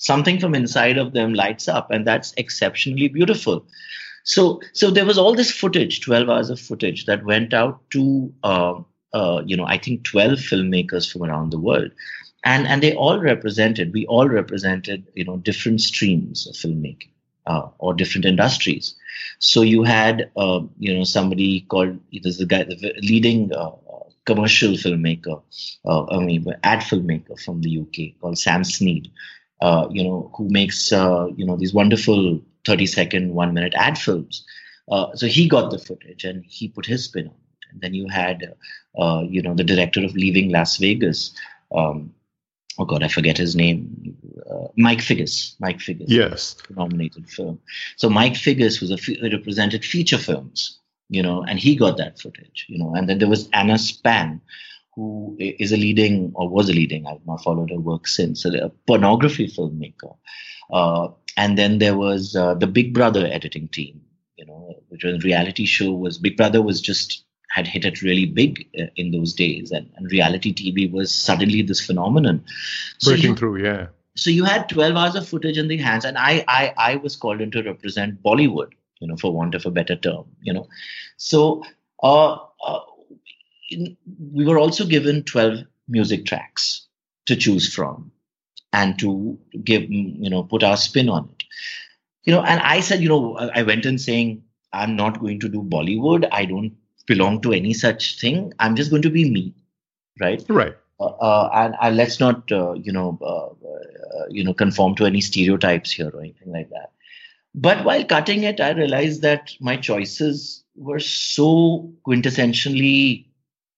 [0.01, 3.65] something from inside of them lights up and that's exceptionally beautiful.
[4.23, 8.33] So so there was all this footage 12 hours of footage that went out to
[8.43, 8.73] uh,
[9.13, 11.91] uh, you know i think 12 filmmakers from around the world.
[12.43, 17.11] And and they all represented we all represented you know different streams of filmmaking
[17.45, 18.95] uh, or different industries.
[19.39, 23.71] So you had uh, you know somebody called there's the guy the leading uh,
[24.25, 25.41] commercial filmmaker
[25.85, 29.09] uh, i mean ad filmmaker from the uk called sam snead
[29.61, 33.97] uh, you know, who makes uh, you know these wonderful 30 second, one minute ad
[33.97, 34.45] films.
[34.89, 37.65] Uh, so he got the footage and he put his spin on it.
[37.71, 38.53] And then you had,
[38.97, 41.33] uh, you know, the director of Leaving Las Vegas.
[41.73, 42.13] Um,
[42.77, 44.17] oh God, I forget his name.
[44.49, 45.55] Uh, Mike Figgis.
[45.59, 46.09] Mike Figgis.
[46.09, 46.57] Yes.
[46.75, 47.59] Nominated film.
[47.95, 52.19] So Mike Figgis was a f- represented feature films, you know, and he got that
[52.19, 52.93] footage, you know.
[52.93, 54.41] And then there was Anna Span,
[55.01, 58.71] who is a leading or was a leading, I've not followed her work since, a
[58.85, 60.15] pornography filmmaker.
[60.71, 63.99] Uh, and then there was uh, the Big Brother editing team,
[64.35, 68.01] you know, which was a reality show was Big Brother was just had hit it
[68.01, 72.45] really big uh, in those days and, and, reality TV was suddenly this phenomenon.
[72.99, 73.87] So Breaking you, through, yeah.
[74.15, 77.17] So you had 12 hours of footage in the hands and I, I, I was
[77.17, 78.69] called in to represent Bollywood,
[79.01, 80.69] you know, for want of a better term, you know.
[81.17, 81.63] So
[82.03, 82.79] uh, uh
[84.33, 86.87] we were also given 12 music tracks
[87.25, 88.11] to choose from
[88.73, 91.43] and to give you know put our spin on it.
[92.23, 95.49] You know and i said you know i went in saying i'm not going to
[95.49, 96.27] do bollywood.
[96.31, 96.75] I don't
[97.07, 98.53] belong to any such thing.
[98.59, 99.53] I'm just going to be me
[100.19, 100.43] right?
[100.49, 100.75] Right.
[100.99, 105.05] Uh, uh, and uh, let's not uh, you know uh, uh, you know conform to
[105.05, 106.91] any stereotypes here or anything like that.
[107.53, 113.25] But while cutting it i realized that my choices were so quintessentially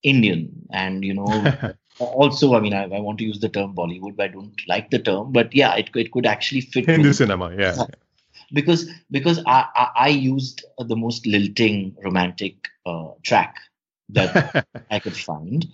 [0.04, 4.16] Indian, and you know, also, I mean, I, I, want to use the term Bollywood,
[4.18, 5.32] but I don't like the term.
[5.32, 7.76] But yeah, it it could actually fit in the cinema, yeah.
[8.52, 13.56] Because because I, I, I used the most lilting romantic uh, track
[14.10, 15.66] that I could find,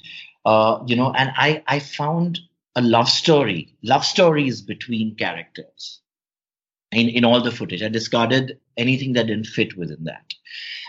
[0.46, 2.40] uh, you know, and I I found
[2.76, 6.00] a love story, love stories between characters
[6.92, 7.82] in, in all the footage.
[7.82, 10.34] I discarded anything that didn't fit within that.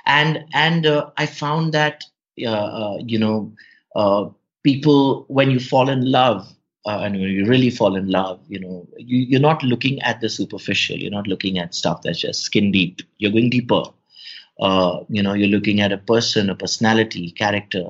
[0.06, 2.04] And and uh, I found that
[2.40, 3.52] you know,
[3.96, 4.26] uh,
[4.62, 6.46] people when you fall in love,
[6.86, 10.20] uh, and when you really fall in love, you know, you, you're not looking at
[10.20, 10.96] the superficial.
[10.96, 13.00] You're not looking at stuff that's just skin deep.
[13.18, 13.82] You're going deeper.
[14.60, 17.84] Uh, you know, you're looking at a person, a personality, character,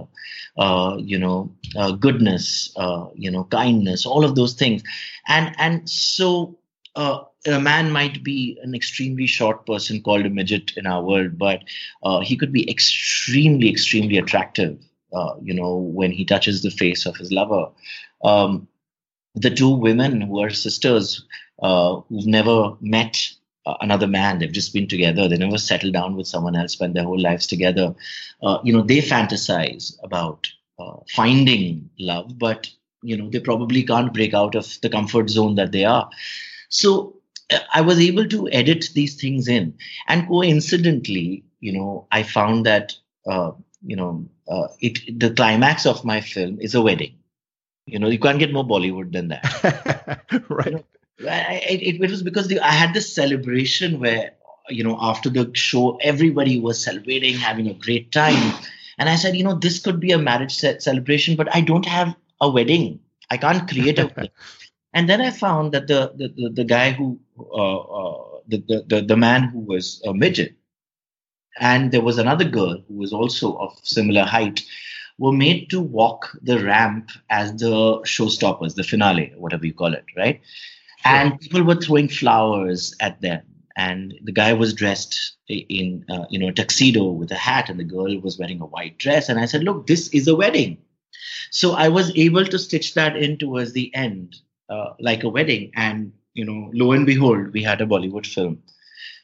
[0.57, 4.83] uh, you know, uh, goodness, uh, you know, kindness, all of those things,
[5.27, 6.57] and and so
[6.97, 11.39] uh, a man might be an extremely short person called a midget in our world,
[11.39, 11.63] but
[12.03, 14.79] uh, he could be extremely, extremely attractive.
[15.43, 17.67] you know, when he touches the face of his lover.
[18.23, 18.69] Um,
[19.35, 21.25] the two women who are sisters
[21.61, 23.17] who've never met
[23.67, 24.39] uh, another man.
[24.39, 25.29] They've just been together.
[25.29, 27.95] They never settled down with someone else, spent their whole lives together.
[28.43, 30.49] Uh, you know, they fantasize about
[30.79, 32.71] uh, finding love, but
[33.03, 36.09] you know, they probably can't break out of the comfort zone that they are.
[36.71, 37.17] So
[37.53, 39.75] uh, I was able to edit these things in,
[40.09, 42.95] and coincidentally, you know, I found that
[43.27, 43.53] uh,
[43.85, 47.15] you know, uh, it the climax of my film is a wedding.
[47.87, 50.23] You know, you can't get more Bollywood than that.
[50.49, 50.67] right.
[50.67, 50.85] You know,
[51.21, 54.33] it, it was because the, I had this celebration where
[54.69, 58.55] you know after the show everybody was celebrating, having a great time,
[58.99, 62.15] and I said, you know, this could be a marriage celebration, but I don't have
[62.41, 63.01] a wedding.
[63.31, 64.31] I can't create a wedding.
[64.93, 69.03] And then I found that the the, the, the guy who uh, uh, the, the,
[69.03, 70.57] the man who was a midget,
[71.61, 74.63] and there was another girl who was also of similar height,
[75.19, 80.05] were made to walk the ramp as the showstoppers, the finale, whatever you call it,
[80.17, 80.41] right?
[81.05, 83.43] and people were throwing flowers at them.
[83.77, 87.81] And the guy was dressed in uh, you know a tuxedo with a hat and
[87.81, 89.29] the girl was wearing a white dress.
[89.29, 90.79] And i said look this is a wedding.
[91.51, 94.37] So i was able to stitch that in towards the end
[94.71, 98.63] uh, like a wedding and you know lo and behold we had a bollywood film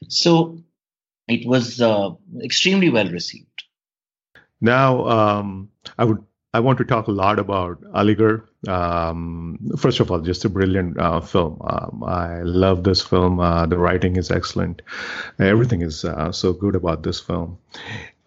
[0.07, 0.57] so
[1.27, 2.09] it was uh,
[2.43, 3.63] extremely well received
[4.61, 6.23] now um, i would
[6.57, 8.41] I want to talk a lot about Aligarh.
[8.67, 11.61] Um, first of all, just a brilliant uh, film.
[11.61, 13.39] Um, I love this film.
[13.39, 14.81] Uh, the writing is excellent.
[15.39, 17.59] Everything is uh, so good about this film.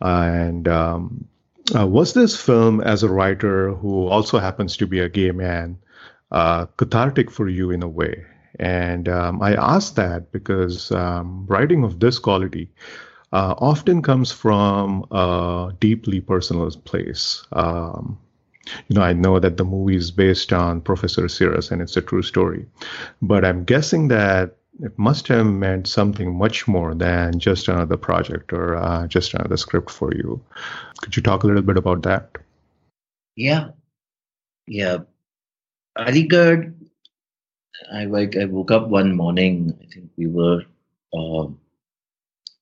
[0.01, 1.27] And um,
[1.75, 5.79] uh, was this film, as a writer who also happens to be a gay man,
[6.31, 8.25] uh, cathartic for you in a way?
[8.59, 12.71] And um, I ask that because um, writing of this quality
[13.33, 17.45] uh, often comes from a deeply personal place.
[17.53, 18.19] Um,
[18.89, 22.03] you know, I know that the movie is based on Professor Siras and it's a
[22.03, 22.67] true story,
[23.23, 28.53] but I'm guessing that it must have meant something much more than just another project
[28.53, 30.41] or uh, just another script for you.
[31.01, 32.39] Could you talk a little bit about that?
[33.37, 33.71] Yeah,
[34.67, 34.99] yeah.
[36.07, 36.75] Aligarh,
[37.93, 38.37] I like.
[38.37, 39.79] I woke up one morning.
[39.83, 40.63] I think we were.
[41.13, 41.49] Uh,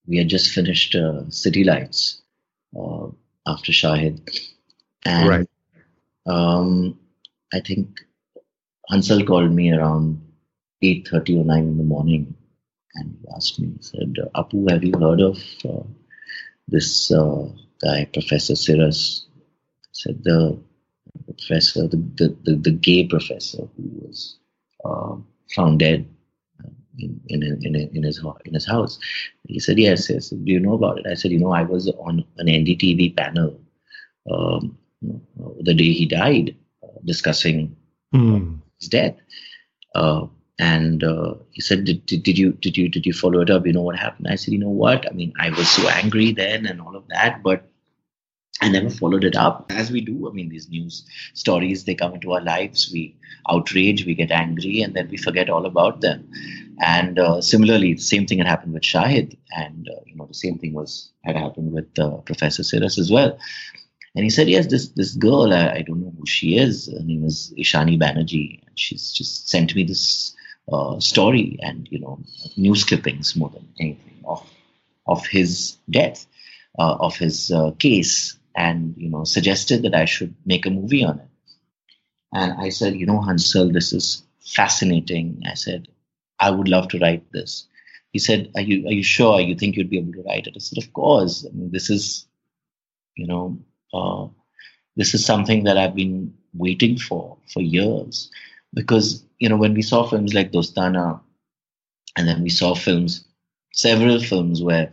[0.07, 2.23] we had just finished uh, City Lights
[2.79, 3.09] uh,
[3.47, 4.21] after Shahid,
[5.05, 5.49] and right.
[6.27, 6.99] um,
[7.53, 8.01] I think
[8.91, 10.21] Hansal called me around
[10.83, 12.35] eight thirty or nine in the morning,
[12.95, 15.85] and he asked me, he said, "Apu, have you heard of uh,
[16.67, 17.49] this uh,
[17.83, 20.59] guy, Professor Siras?" I said, "The
[21.33, 24.39] professor, the the, the, the gay professor who was
[24.85, 25.17] uh,
[25.55, 26.07] found dead."
[26.99, 28.99] in in in, in his in his house.
[29.47, 30.31] He said, "Yes, yes.
[30.31, 33.59] Do you know about it?" I said, "You know, I was on an NDTV panel
[34.31, 34.77] um,
[35.61, 37.77] the day he died, uh, discussing
[38.15, 38.59] mm.
[38.81, 39.17] his death."
[39.95, 40.27] Uh,
[40.61, 43.65] and uh, he said, did, did, did, you did you did you follow it up?
[43.65, 44.27] You know what happened?
[44.29, 45.09] I said, you know what?
[45.09, 47.68] I mean, I was so angry then and all of that, but
[48.61, 50.29] I never followed it up as we do.
[50.29, 52.91] I mean, these news stories they come into our lives.
[52.93, 53.17] We
[53.49, 56.31] outrage, we get angry, and then we forget all about them.
[56.81, 60.35] And uh, similarly, the same thing had happened with Shahid, and uh, you know the
[60.35, 63.39] same thing was had happened with uh, Professor Siras as well.
[64.15, 66.91] And he said, yes, this this girl, I, I, don't know who she is.
[66.93, 68.67] Her name is Ishani Banerjee.
[68.67, 70.35] And she's just sent me this
[70.73, 72.19] uh, story and you know
[72.57, 74.45] news clippings more than anything of
[75.07, 76.27] of his death,
[76.79, 81.05] uh, of his uh, case and you know suggested that I should make a movie
[81.05, 81.29] on it.
[82.33, 85.43] And I said, you know, Hansal, this is fascinating.
[85.51, 85.89] I said,
[86.41, 87.67] I would love to write this.
[88.13, 90.55] He said, Are you are you sure you think you'd be able to write it?
[90.57, 91.47] I said, Of course.
[91.47, 92.27] I mean, this is,
[93.17, 93.59] you know,
[93.95, 94.27] uh,
[94.97, 98.31] this is something that I've been waiting for for years.
[98.75, 101.21] Because, you know, when we saw films like Dostana,
[102.17, 103.25] and then we saw films,
[103.73, 104.93] several films where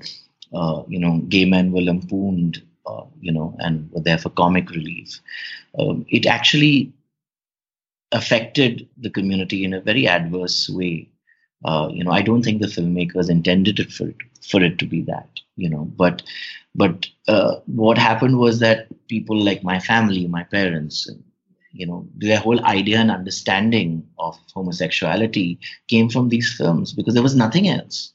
[0.53, 2.61] uh, you know, gay men were lampooned
[3.19, 5.19] you know, and were there for comic relief.
[5.77, 6.93] Um, it actually
[8.11, 11.09] affected the community in a very adverse way.
[11.63, 14.85] Uh, you know, I don't think the filmmakers intended it for it for it to
[14.85, 15.29] be that.
[15.55, 16.21] You know, but
[16.75, 21.09] but uh, what happened was that people like my family, my parents,
[21.71, 27.23] you know, their whole idea and understanding of homosexuality came from these films because there
[27.23, 28.13] was nothing else.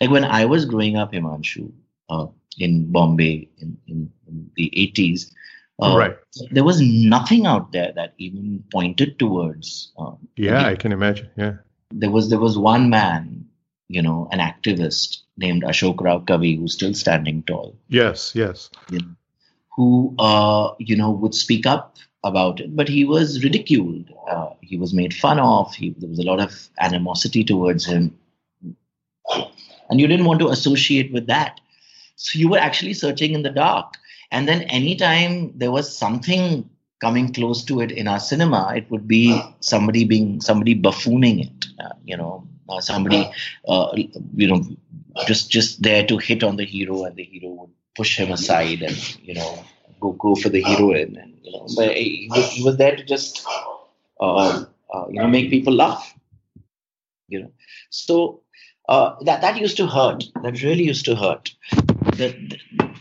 [0.00, 1.72] Like when I was growing up, Himanshu,
[2.08, 2.26] uh,
[2.58, 5.30] in Bombay in, in, in the 80s,
[5.82, 6.16] uh, right.
[6.50, 9.92] There was nothing out there that even pointed towards.
[9.98, 11.28] Um, yeah, I can imagine.
[11.36, 11.56] Yeah.
[11.90, 13.46] There was there was one man,
[13.88, 17.76] you know, an activist named Ashok Row Kavi, who's still standing tall.
[17.88, 18.70] Yes, yes.
[18.90, 19.14] You know,
[19.76, 24.10] who uh, you know would speak up about it, but he was ridiculed.
[24.28, 25.74] Uh, he was made fun of.
[25.74, 28.18] He, there was a lot of animosity towards him,
[29.90, 31.60] and you didn't want to associate with that.
[32.16, 33.94] So you were actually searching in the dark.
[34.30, 36.68] And then anytime there was something
[37.00, 41.66] coming close to it in our cinema, it would be somebody being somebody buffooning it.
[41.78, 43.30] Uh, you know, uh, somebody,
[43.68, 43.92] uh,
[44.34, 44.64] you know,
[45.26, 48.82] just just there to hit on the hero, and the hero would push him aside,
[48.82, 49.64] and you know,
[50.00, 53.04] go go for the heroine, and you know, but he was, he was there to
[53.04, 53.46] just,
[54.20, 56.14] uh, uh, you know, make people laugh.
[57.28, 57.52] You know,
[57.90, 58.42] so
[58.88, 60.24] uh, that that used to hurt.
[60.42, 61.54] That really used to hurt.
[62.16, 62.34] That,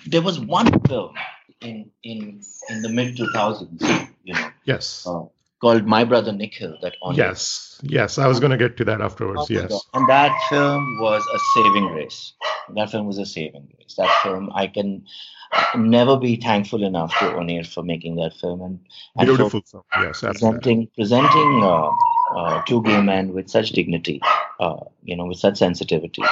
[0.08, 1.14] there was one film
[1.62, 4.50] in in in the mid 2000s, you know.
[4.66, 5.06] Yes.
[5.08, 5.26] Uh,
[5.62, 6.78] called My Brother Nikhil.
[6.82, 9.42] That on yes, yes, I was going to get to that afterwards.
[9.44, 12.34] Oh, yes, and that film was a saving grace.
[12.76, 13.96] That film was a saving grace.
[13.98, 15.06] That film, I can
[15.76, 18.80] never be thankful enough to Onir for making that film and,
[19.18, 19.84] and beautiful film.
[19.94, 21.90] Yes, presenting presenting uh,
[22.36, 24.22] uh, two gay men with such dignity,
[24.60, 26.24] uh, you know, with such sensitivity,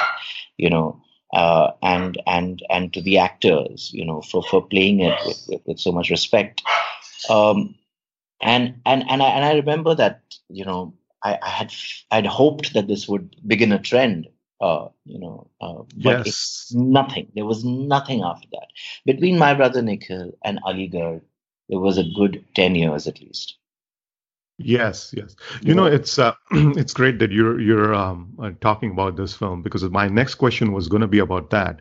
[0.58, 1.00] you know.
[1.34, 5.60] Uh, and and and to the actors, you know, for, for playing it with, with,
[5.66, 6.62] with so much respect.
[7.28, 7.74] Um,
[8.40, 11.74] and and and I, and I remember that you know I, I had
[12.10, 14.28] I'd hoped that this would begin a trend
[14.60, 16.72] uh, you know, uh, but yes.
[16.74, 17.30] nothing.
[17.34, 18.68] There was nothing after that.
[19.04, 21.20] Between my brother Nikhil and Aligarh,
[21.68, 23.56] there was a good ten years at least.
[24.58, 25.34] Yes, yes.
[25.62, 29.62] You know, it's uh, it's great that you're you're um, uh, talking about this film
[29.62, 31.80] because my next question was going to be about that.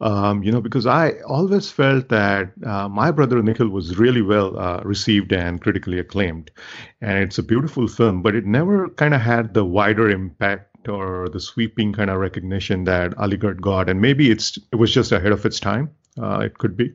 [0.00, 4.56] Um, you know, because I always felt that uh, my brother Nikhil was really well
[4.56, 6.52] uh, received and critically acclaimed,
[7.00, 11.28] and it's a beautiful film, but it never kind of had the wider impact or
[11.28, 15.32] the sweeping kind of recognition that Aligarh got, and maybe it's it was just ahead
[15.32, 15.90] of its time.
[16.20, 16.92] Uh, it could be.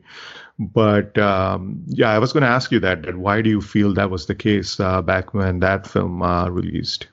[0.58, 3.16] But um, yeah, I was going to ask you that, that.
[3.16, 7.06] Why do you feel that was the case uh, back when that film uh, released?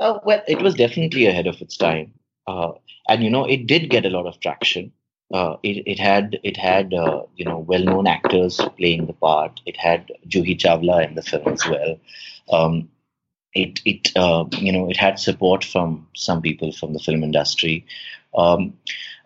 [0.00, 2.12] Uh, well, it was definitely ahead of its time,
[2.46, 2.72] uh,
[3.08, 4.92] and you know, it did get a lot of traction.
[5.32, 9.60] Uh, it, it had it had uh, you know well-known actors playing the part.
[9.66, 11.98] It had Juhi Chawla in the film as well.
[12.50, 12.88] Um,
[13.54, 14.12] it it
[14.60, 17.86] you know it had support from some people from the film industry.
[18.36, 18.76] Um,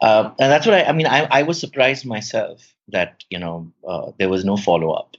[0.03, 1.07] uh, and that's what I, I mean.
[1.07, 5.17] I, I was surprised myself that you know uh, there was no follow up,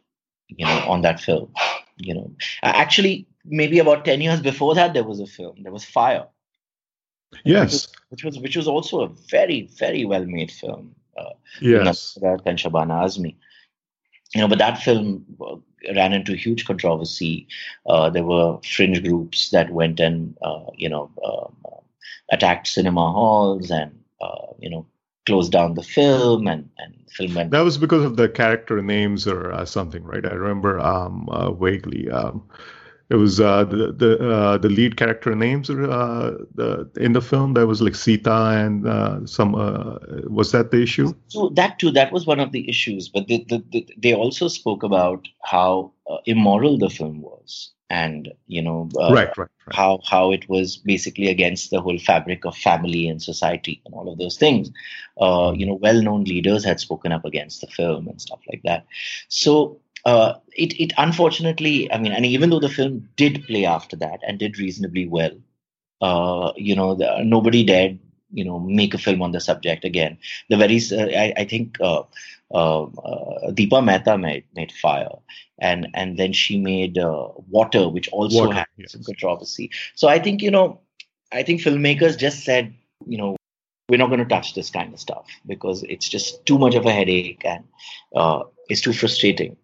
[0.47, 1.53] you know, on that film.
[1.97, 2.31] You know,
[2.63, 5.57] actually, maybe about ten years before that, there was a film.
[5.61, 6.27] There was Fire.
[7.45, 10.95] Yes, which was which was, which was also a very very well made film.
[11.17, 13.35] Uh, yes, and Shabana Azmi.
[14.33, 15.57] You know, but that film uh,
[15.95, 17.47] ran into huge controversy.
[17.85, 21.55] Uh, there were fringe groups that went and uh, you know um,
[22.31, 23.91] attacked cinema halls and
[24.21, 24.85] uh, you know
[25.25, 27.51] closed down the film and and film went.
[27.51, 30.25] That was because of the character names or uh, something, right?
[30.25, 32.09] I remember um, uh, vaguely.
[32.09, 32.43] Um,
[33.09, 37.53] it was uh, the the uh, the lead character names uh, the, in the film
[37.53, 39.97] that was like Sita and uh, some uh,
[40.27, 41.13] was that the issue?
[41.27, 43.09] So that too, that was one of the issues.
[43.09, 48.31] But the, the, the, they also spoke about how uh, immoral the film was and
[48.47, 52.45] you know uh, right, right, right, how how it was basically against the whole fabric
[52.45, 54.71] of family and society and all of those things
[55.21, 58.85] uh, you know well-known leaders had spoken up against the film and stuff like that
[59.27, 63.95] so uh, it it unfortunately i mean and even though the film did play after
[63.95, 65.31] that and did reasonably well
[66.01, 67.99] uh, you know the, nobody dared
[68.31, 70.17] you know make a film on the subject again
[70.49, 72.03] the very uh, I, I think uh,
[72.53, 75.09] uh, uh, Deepa Mehta made, made Fire,
[75.59, 78.91] and and then she made uh, Water, which also Water, had yes.
[78.91, 79.71] some controversy.
[79.95, 80.81] So I think you know,
[81.31, 82.73] I think filmmakers just said,
[83.07, 83.35] you know,
[83.89, 86.85] we're not going to touch this kind of stuff because it's just too much of
[86.85, 87.63] a headache and
[88.15, 89.57] uh, it's too frustrating.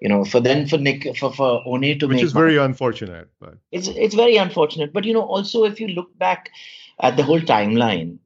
[0.00, 3.58] You know, for then for Nick for for One to which is very unfortunate, but
[3.70, 4.92] it's it's very unfortunate.
[4.94, 6.50] But you know, also if you look back
[7.02, 8.18] at the whole timeline,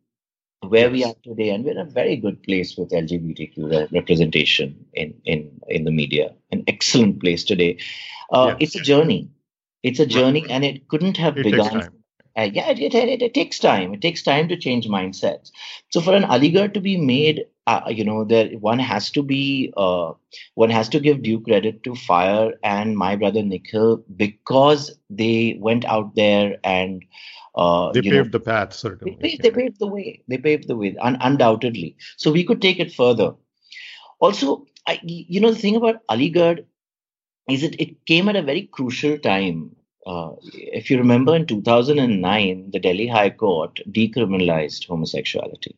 [0.69, 5.15] where we are today, and we're in a very good place with LGBTQ representation in
[5.25, 6.33] in in the media.
[6.53, 7.79] An excellent place today.
[8.31, 8.57] Uh, yes.
[8.61, 9.31] It's a journey.
[9.83, 10.51] It's a journey, right.
[10.51, 11.91] and it couldn't have it begun.
[12.37, 13.95] Uh, yeah, it, it, it, it, takes time.
[13.95, 15.51] It takes time to change mindsets.
[15.91, 19.73] So for an Aligarh to be made uh, you know, there one has to be
[19.77, 20.13] uh,
[20.55, 25.85] one has to give due credit to Fire and my brother Nikhil because they went
[25.87, 27.05] out there and
[27.55, 28.75] uh, they paved know, the path.
[28.75, 30.23] Certainly, they, they, paved the way.
[30.29, 31.97] They paved the way, un- undoubtedly.
[32.17, 33.33] So we could take it further.
[34.19, 36.65] Also, I, you know, the thing about Aligarh
[37.49, 39.75] is it it came at a very crucial time.
[40.07, 45.75] Uh, if you remember, in 2009, the Delhi High Court decriminalized homosexuality.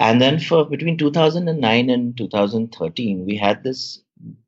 [0.00, 4.00] And then for between 2009 and 2013, we had this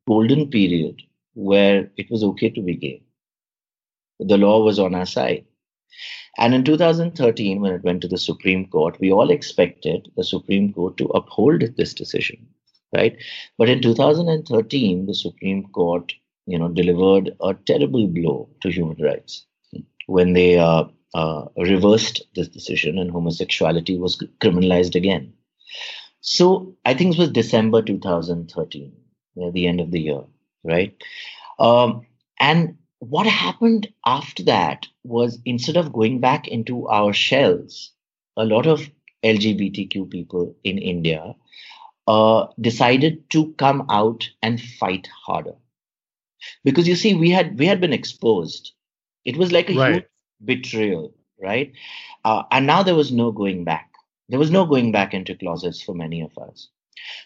[0.07, 1.01] golden period
[1.33, 3.03] where it was okay to be gay.
[4.19, 5.45] The law was on our side.
[6.37, 10.73] And in 2013, when it went to the Supreme Court, we all expected the Supreme
[10.73, 12.47] Court to uphold this decision,
[12.95, 13.17] right?
[13.57, 16.13] But in 2013, the Supreme Court,
[16.45, 19.45] you know, delivered a terrible blow to human rights
[20.07, 25.33] when they uh, uh, reversed this decision and homosexuality was criminalized again.
[26.21, 28.93] So I think it was December 2013,
[29.45, 30.21] at the end of the year,
[30.63, 30.95] right?
[31.59, 32.05] Um,
[32.39, 37.91] and what happened after that was instead of going back into our shells,
[38.37, 38.89] a lot of
[39.23, 41.35] LGBTQ people in India
[42.07, 45.55] uh, decided to come out and fight harder.
[46.63, 48.73] Because you see, we had we had been exposed.
[49.25, 49.93] It was like a right.
[49.93, 50.05] huge
[50.43, 51.71] betrayal, right?
[52.25, 53.90] Uh, and now there was no going back.
[54.31, 56.69] There was no going back into closets for many of us.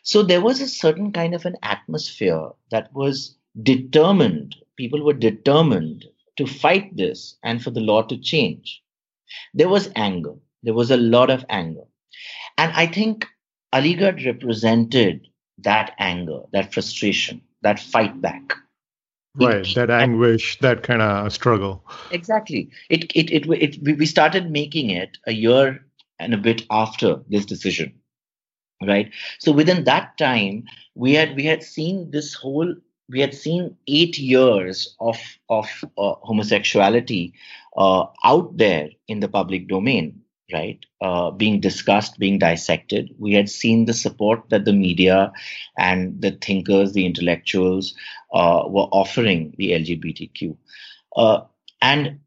[0.01, 6.05] So there was a certain kind of an atmosphere that was determined, people were determined
[6.37, 8.81] to fight this and for the law to change.
[9.53, 10.33] There was anger.
[10.63, 11.83] There was a lot of anger.
[12.57, 13.27] And I think
[13.71, 15.27] Aligarh represented
[15.59, 18.53] that anger, that frustration, that fight back.
[19.35, 21.83] Right, it, that anguish, that kind of struggle.
[22.09, 22.71] Exactly.
[22.89, 25.84] It, it, it, it, we started making it a year
[26.19, 27.93] and a bit after this decision
[28.85, 29.13] right?
[29.39, 32.75] So within that time we had we had seen this whole
[33.09, 35.17] we had seen eight years of
[35.49, 37.33] of uh, homosexuality
[37.77, 40.21] uh, out there in the public domain
[40.53, 40.85] right?
[41.01, 43.15] Uh, being discussed being dissected.
[43.17, 45.31] We had seen the support that the media
[45.77, 47.95] and the thinkers the intellectuals
[48.33, 50.55] uh, were offering the lgbtq
[51.15, 51.41] uh,
[51.81, 52.19] and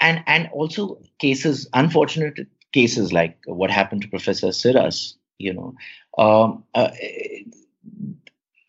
[0.00, 2.38] and and also cases unfortunate
[2.74, 5.74] cases like what happened to Professor Siras, you know,
[6.18, 6.90] um, uh,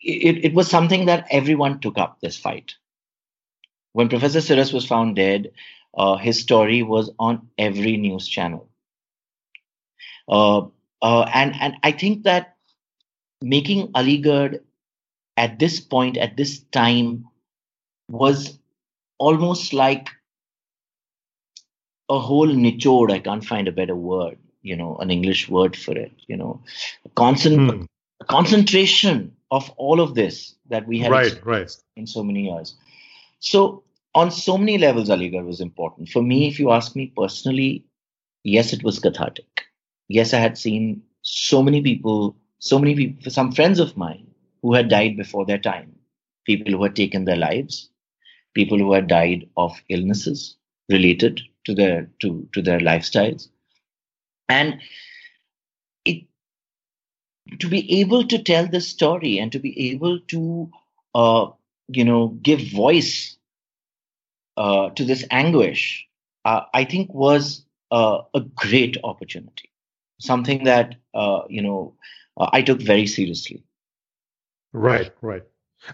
[0.01, 2.75] it, it was something that everyone took up this fight.
[3.93, 5.51] When Professor Siras was found dead,
[5.97, 8.69] uh, his story was on every news channel.
[10.27, 10.67] Uh,
[11.01, 12.55] uh, and, and I think that
[13.41, 14.59] making Aligarh
[15.37, 17.25] at this point, at this time,
[18.09, 18.59] was
[19.17, 20.09] almost like
[22.09, 23.11] a whole nichod.
[23.11, 26.61] I can't find a better word, you know, an English word for it, you know,
[27.05, 27.83] a constant hmm.
[28.27, 31.75] concentration of all of this that we had right, right.
[31.95, 32.75] in so many years.
[33.39, 33.83] So
[34.13, 36.09] on so many levels, Aligarh was important.
[36.09, 37.85] For me, if you ask me personally,
[38.43, 39.65] yes, it was cathartic.
[40.07, 44.27] Yes, I had seen so many people, so many people, some friends of mine
[44.61, 45.93] who had died before their time,
[46.45, 47.89] people who had taken their lives,
[48.53, 50.55] people who had died of illnesses
[50.89, 53.49] related to their to to their lifestyles.
[54.47, 54.81] And
[56.05, 56.25] it
[57.59, 60.71] to be able to tell the story and to be able to
[61.13, 61.47] uh,
[61.87, 63.37] you know give voice
[64.57, 66.07] uh, to this anguish
[66.45, 69.69] uh, i think was uh, a great opportunity.
[70.19, 71.95] Something that uh, you know
[72.37, 73.63] uh, i took very seriously.
[74.73, 75.43] Right right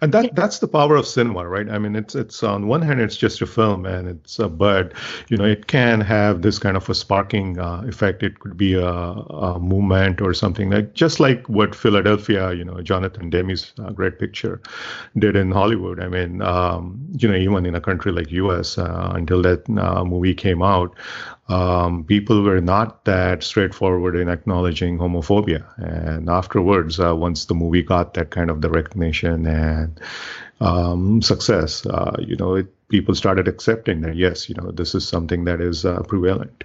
[0.02, 1.70] and that that's the power of cinema right?
[1.70, 4.94] I mean it's it's on one hand it's just a film and it's a but
[5.28, 8.24] you know it can have this kind of a sparking uh, effect.
[8.24, 12.82] It could be a, a, movement or something like just like what philadelphia you know
[12.82, 14.62] jonathan demme's uh, great picture
[15.18, 16.00] did in hollywood.
[16.00, 20.04] I mean um, you know even in a country like us uh, until that uh,
[20.04, 20.96] movie came out
[21.52, 25.66] um, people were not that straightforward in acknowledging homophobia.
[25.78, 30.00] And afterwards, uh, once the movie got that kind of the recognition and
[30.62, 35.06] um, success, uh, you know, it, people started accepting that yes, you know, this is
[35.06, 36.64] something that is uh, prevalent.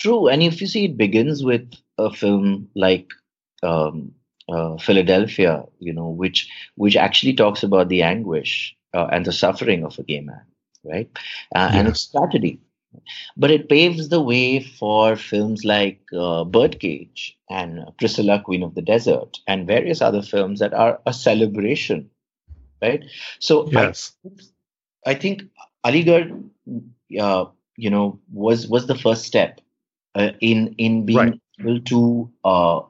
[0.00, 3.08] True, and if you see, it begins with a film like
[3.62, 4.12] um,
[4.48, 9.84] uh, Philadelphia, you know, which which actually talks about the anguish uh, and the suffering
[9.84, 10.42] of a gay man,
[10.82, 11.08] right?
[11.54, 11.74] Uh, yes.
[11.74, 12.58] And its tragedy
[13.36, 18.82] but it paves the way for films like uh, Birdcage and Priscilla, Queen of the
[18.82, 22.10] Desert, and various other films that are a celebration,
[22.80, 23.04] right?
[23.38, 24.12] So yes,
[25.06, 25.44] I, I think
[25.84, 26.42] Aligarh,
[27.18, 27.44] uh,
[27.76, 29.60] you know, was was the first step
[30.14, 31.40] uh, in in being right.
[31.60, 32.80] able to uh,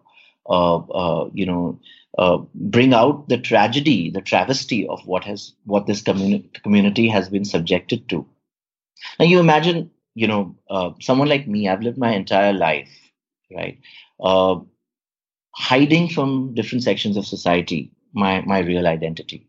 [0.49, 1.79] uh, uh, you know,
[2.19, 7.29] uh, bring out the tragedy, the travesty of what has what this communi- community has
[7.29, 8.27] been subjected to.
[9.19, 11.69] And you imagine, you know, uh, someone like me.
[11.69, 12.91] I've lived my entire life,
[13.55, 13.79] right,
[14.21, 14.57] uh,
[15.55, 19.47] hiding from different sections of society my my real identity.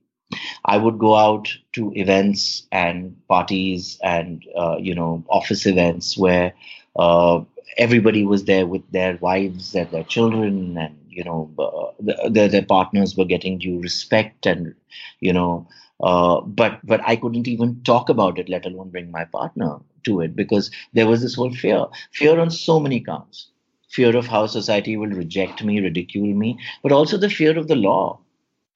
[0.66, 6.54] I would go out to events and parties and uh, you know office events where
[6.98, 7.42] uh,
[7.78, 12.66] everybody was there with their wives and their children and you know uh, their, their
[12.66, 14.76] partners were getting due respect and
[15.20, 15.68] you know
[16.04, 20.22] uh, but but I couldn't even talk about it, let alone bring my partner to
[20.22, 23.50] it, because there was this whole fear, fear on so many counts,
[23.90, 27.76] fear of how society will reject me, ridicule me, but also the fear of the
[27.76, 28.20] law.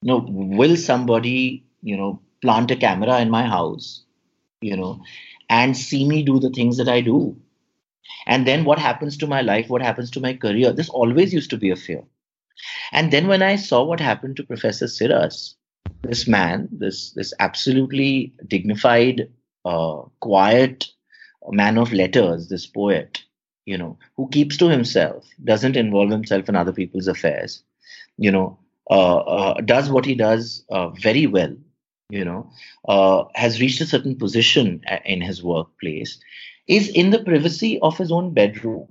[0.02, 4.04] You know, will somebody you know plant a camera in my house,
[4.62, 5.02] you know,
[5.50, 7.36] and see me do the things that I do?
[8.26, 9.70] And then what happens to my life?
[9.70, 10.72] What happens to my career?
[10.72, 12.04] This always used to be a fear.
[12.92, 15.56] And then when I saw what happened to Professor Siras,
[16.02, 19.30] this man, this this absolutely dignified,
[19.66, 20.88] uh, quiet
[21.52, 23.24] man of letters, this poet,
[23.66, 27.64] you know, who keeps to himself, doesn't involve himself in other people's affairs,
[28.18, 28.58] you know,
[28.90, 31.54] uh, uh, does what he does uh, very well,
[32.10, 32.50] you know,
[32.88, 36.20] uh, has reached a certain position in his workplace,
[36.68, 38.88] is in the privacy of his own bedroom,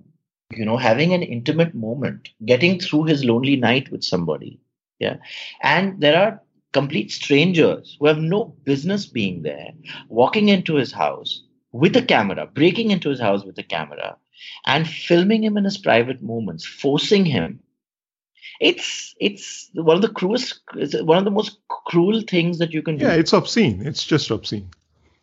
[0.55, 4.61] you know, having an intimate moment, getting through his lonely night with somebody.
[4.99, 5.17] Yeah.
[5.63, 6.43] And there are
[6.73, 9.73] complete strangers who have no business being there,
[10.09, 11.43] walking into his house
[11.73, 14.17] with a camera, breaking into his house with a camera,
[14.67, 17.61] and filming him in his private moments, forcing him.
[18.61, 20.61] It's it's one of the cruelest,
[21.03, 23.05] one of the most cruel things that you can do.
[23.05, 23.87] Yeah, it's obscene.
[23.87, 24.71] It's just obscene.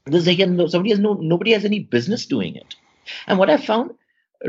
[0.05, 2.75] They can, somebody has no nobody has any business doing it.
[3.27, 3.91] And what I found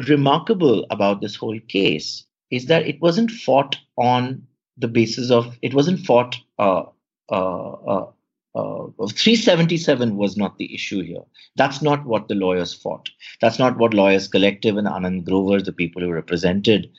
[0.08, 5.72] remarkable about this whole case is that it wasn't fought on the basis of it
[5.72, 6.36] wasn't fought.
[6.58, 6.84] Uh,
[7.30, 8.10] uh, uh,
[8.54, 11.22] uh 377 was not the issue here.
[11.56, 13.10] That's not what the lawyers fought.
[13.40, 16.90] That's not what Lawyers Collective and Anand Grover, the people who represented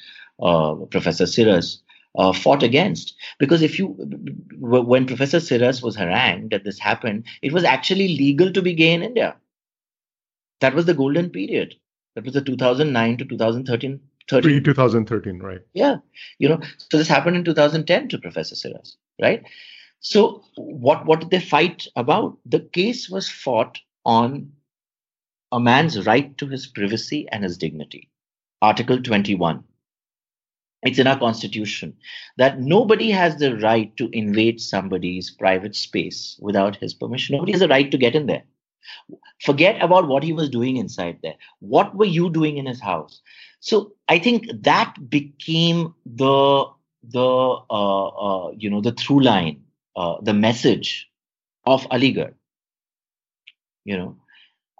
[0.42, 1.78] uh, Professor Siras,
[2.18, 3.16] uh, fought against.
[3.40, 3.88] Because if you,
[4.60, 8.94] when Professor Siras was harangued that this happened, it was actually legal to be gay
[8.94, 9.36] in India.
[10.62, 11.76] That was the golden period.
[12.16, 15.60] That was the 2009 to 2013 Pre 2013, right?
[15.74, 15.98] Yeah.
[16.40, 19.44] You know, so this happened in 2010 to Professor Siras, right?
[20.06, 22.38] So what what did they fight about?
[22.46, 24.52] The case was fought on
[25.52, 28.12] a man's right to his privacy and his dignity.
[28.62, 29.64] Article 21.
[30.84, 31.98] It's in our constitution
[32.38, 37.34] that nobody has the right to invade somebody's private space without his permission.
[37.34, 38.44] Nobody has the right to get in there.
[39.42, 41.38] Forget about what he was doing inside there.
[41.62, 43.22] What were you doing in his house?
[43.60, 46.68] So I think that became the
[47.04, 49.65] the uh, uh, you know the through line,
[49.96, 51.10] uh, the message
[51.66, 52.34] of Aligarh.
[53.84, 54.18] You know,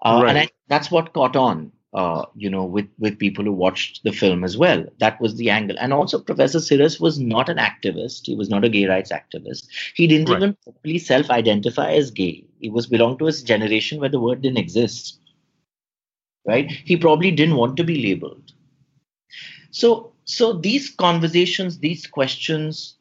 [0.04, 0.28] uh, right.
[0.30, 1.72] and I, that's what caught on.
[1.94, 4.84] Uh, you know, with with people who watched the film as well.
[4.98, 5.76] That was the angle.
[5.80, 8.26] And also, Professor Siras was not an activist.
[8.26, 9.68] He was not a gay rights activist.
[9.94, 10.36] He didn't right.
[10.36, 12.44] even properly self-identify as gay.
[12.60, 15.20] He was belonged to a generation where the word didn't exist.
[16.44, 16.70] Right?
[16.70, 18.52] He probably didn't want to be labeled.
[19.70, 22.96] So, so these conversations, these questions,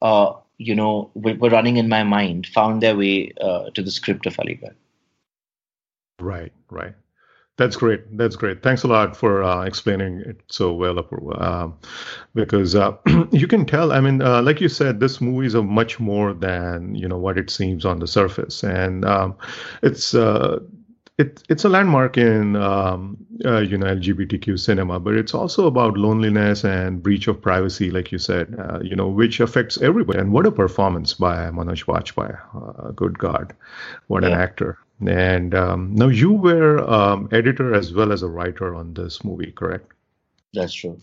[0.00, 4.26] uh, you know, were, running in my mind, found their way uh, to the script
[4.26, 4.74] of Aligarh.
[6.20, 6.94] Right, right.
[7.56, 8.16] That's great.
[8.16, 8.62] That's great.
[8.62, 11.06] Thanks a lot for uh, explaining it so well,
[11.38, 11.78] um,
[12.34, 12.96] because uh,
[13.32, 13.92] you can tell.
[13.92, 17.38] I mean, uh, like you said, this movie is much more than you know what
[17.38, 19.36] it seems on the surface, and um,
[19.82, 20.58] it's uh,
[21.20, 25.98] it, it's a landmark in um, uh, you know LGBTQ cinema, but it's also about
[25.98, 30.18] loneliness and breach of privacy, like you said, uh, you know, which affects everybody.
[30.18, 32.38] And what a performance by Manoj Bajpayee!
[32.54, 33.54] Uh, good God,
[34.06, 34.30] what yeah.
[34.30, 34.78] an actor!
[35.06, 39.52] And um, now you were um, editor as well as a writer on this movie,
[39.52, 39.92] correct?
[40.54, 40.98] That's true.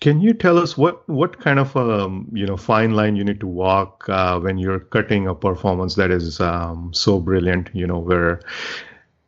[0.00, 3.40] Can you tell us what what kind of um, you know fine line you need
[3.40, 7.70] to walk uh, when you're cutting a performance that is um, so brilliant?
[7.72, 8.40] You know where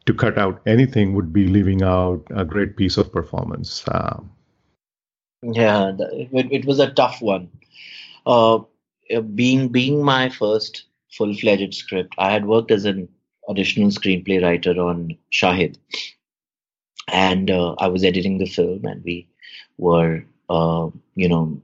[0.06, 3.84] to cut out anything would be leaving out a great piece of performance.
[3.88, 4.30] Um,
[5.42, 7.50] yeah, it, it, was a tough one.
[8.24, 8.60] Uh,
[9.34, 13.08] being being my first full fledged script, I had worked as an
[13.48, 15.76] additional screenplay writer on Shahid,
[17.08, 19.28] and uh, I was editing the film, and we
[19.76, 21.60] were, uh, you know,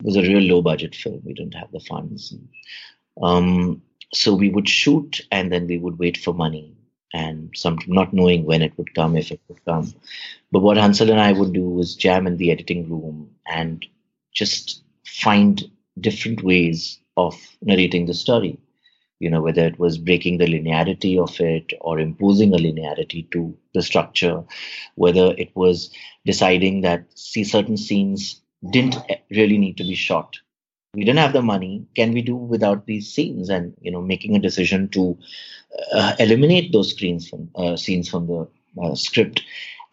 [0.00, 1.22] it was a real low budget film.
[1.24, 2.34] We didn't have the funds.
[3.20, 3.82] Um,
[4.14, 6.77] so we would shoot and then we would wait for money
[7.12, 9.94] and some not knowing when it would come, if it would come.
[10.52, 13.84] But what Hansal and I would do was jam in the editing room and
[14.32, 15.62] just find
[16.00, 18.58] different ways of narrating the story
[19.20, 23.56] you know whether it was breaking the linearity of it or imposing a linearity to
[23.74, 24.44] the structure
[24.94, 25.90] whether it was
[26.24, 28.40] deciding that see certain scenes
[28.70, 28.96] didn't
[29.30, 30.38] really need to be shot
[30.94, 34.34] we didn't have the money can we do without these scenes and you know making
[34.36, 35.16] a decision to
[35.94, 38.48] uh, eliminate those screens from uh, scenes from the
[38.82, 39.42] uh, script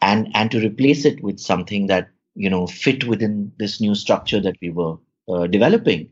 [0.02, 4.40] and and to replace it with something that you know fit within this new structure
[4.40, 4.96] that we were
[5.28, 6.08] uh, developing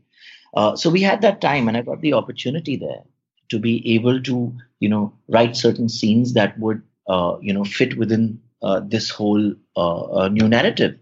[0.55, 3.03] uh, so we had that time, and I got the opportunity there
[3.49, 7.97] to be able to, you know, write certain scenes that would, uh, you know, fit
[7.97, 9.53] within uh, this whole
[10.31, 10.97] new narrative.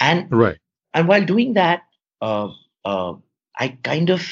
[0.00, 0.58] And right.
[0.94, 1.82] And while doing that,
[2.88, 3.14] uh,
[3.56, 4.22] I kind of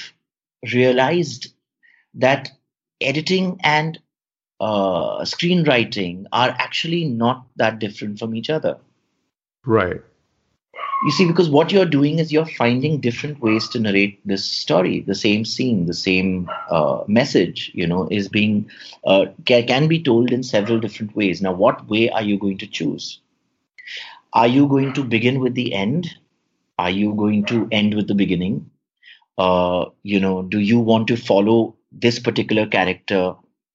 [0.73, 1.53] realized
[2.15, 2.51] that
[3.01, 3.99] editing and
[5.31, 8.79] screenwriting are actually not that different from each other.
[9.65, 10.01] Right.
[11.05, 15.01] You see because what you're doing is you're finding different ways to narrate this story.
[15.01, 18.71] The same scene the same uh, message you know is being
[19.05, 21.43] uh, can be told in several different ways.
[21.43, 23.21] Now what way are you going to choose?
[24.33, 26.09] Are you going to begin with the end
[26.79, 28.71] are you going to end with the beginning?
[29.39, 33.35] Uh, you know do you want to follow this particular character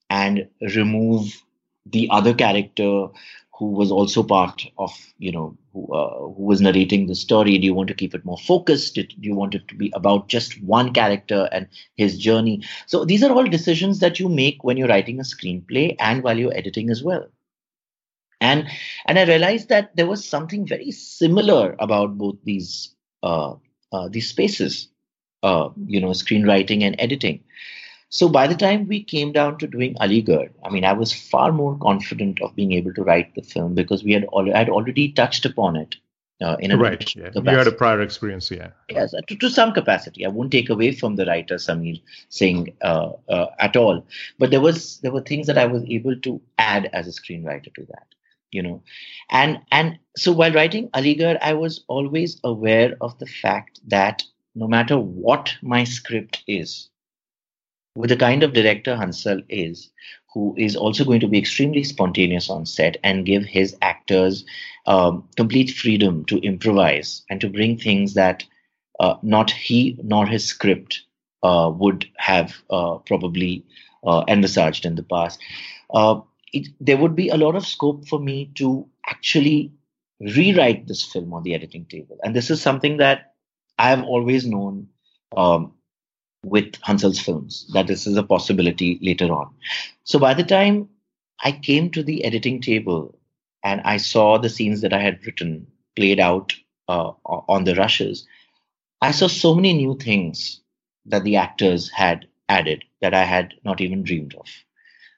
[0.10, 1.40] and remove
[1.86, 3.08] the other character
[3.58, 7.58] who was also part of you know who, uh, who was narrating the story?
[7.60, 8.96] Do you want to keep it more focused?
[8.96, 12.64] Do you want it to be about just one character and his journey?
[12.88, 16.38] So these are all decisions that you make when you're writing a screenplay and while
[16.38, 17.28] you're editing as well
[18.42, 18.68] and
[19.06, 23.54] and i realized that there was something very similar about both these uh,
[23.94, 24.90] uh, these spaces
[25.44, 27.44] uh, you know screenwriting and editing
[28.10, 31.54] so by the time we came down to doing Aligarh, I mean, I was far
[31.54, 35.14] more confident of being able to write the film because we had al- had already
[35.14, 35.96] touched upon it
[36.42, 37.16] uh, in a right.
[37.16, 37.30] Yeah.
[37.34, 38.72] You had a prior experience, yeah.
[38.90, 40.26] Yes, to, to, some capacity.
[40.26, 44.06] I won't take away from the writer Samir Singh uh, uh, at all,
[44.38, 47.74] but there was there were things that I was able to add as a screenwriter
[47.76, 48.08] to that,
[48.52, 48.84] you know,
[49.30, 54.24] and and so while writing Aligarh, I was always aware of the fact that
[54.56, 56.90] no matter what my script is,
[57.96, 59.92] with the kind of director Hansal is,
[60.34, 64.46] who is also going to be extremely spontaneous on set and give his actors
[64.86, 68.44] um, complete freedom to improvise and to bring things that
[69.00, 71.02] uh, not he nor his script
[71.44, 73.66] uh, would have uh, probably
[74.06, 75.40] uh, envisaged in the past.
[76.54, 79.72] It, there would be a lot of scope for me to actually
[80.20, 82.18] rewrite this film on the editing table.
[82.24, 83.34] And this is something that
[83.78, 84.88] I have always known
[85.36, 85.74] um,
[86.44, 89.54] with Hansal's films, that this is a possibility later on.
[90.04, 90.90] So by the time
[91.44, 93.18] I came to the editing table
[93.64, 96.54] and I saw the scenes that I had written played out
[96.88, 98.28] uh, on the rushes,
[99.02, 100.62] I saw so many new things
[101.06, 104.46] that the actors had added that I had not even dreamed of.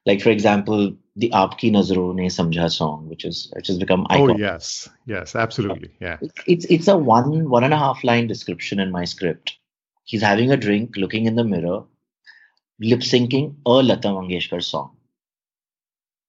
[0.05, 4.15] Like, for example, the Aapki Nazaron Ne Samjha song, which is which has become oh,
[4.15, 4.35] iconic.
[4.35, 6.17] Oh yes, yes, absolutely, uh, yeah.
[6.45, 9.57] It's it's a one one and a half line description in my script
[10.05, 11.83] He's having a drink, looking in the mirror,
[12.79, 14.95] lip syncing a Lata Mangeshkar song.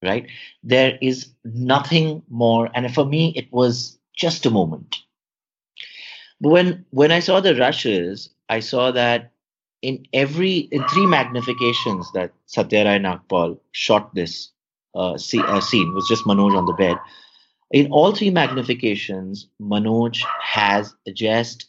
[0.02, 0.28] Right?
[0.62, 2.70] There is nothing more.
[2.74, 4.98] And for me, it was just a moment.
[6.40, 9.32] But when when I saw the rushes, I saw that
[9.84, 14.50] in every in three magnifications that Satya Rai Nagpal shot this
[14.94, 16.96] uh, see, uh, scene was just Manoj on the bed.
[17.70, 21.66] In all three magnifications, Manoj has just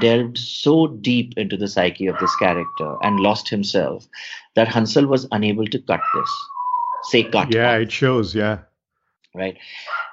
[0.00, 4.06] delved so deep into the psyche of this character and lost himself
[4.54, 6.30] that Hansal was unable to cut this.
[7.04, 7.52] Say cut.
[7.52, 8.32] Yeah, it shows.
[8.32, 8.58] Yeah.
[9.34, 9.58] Right.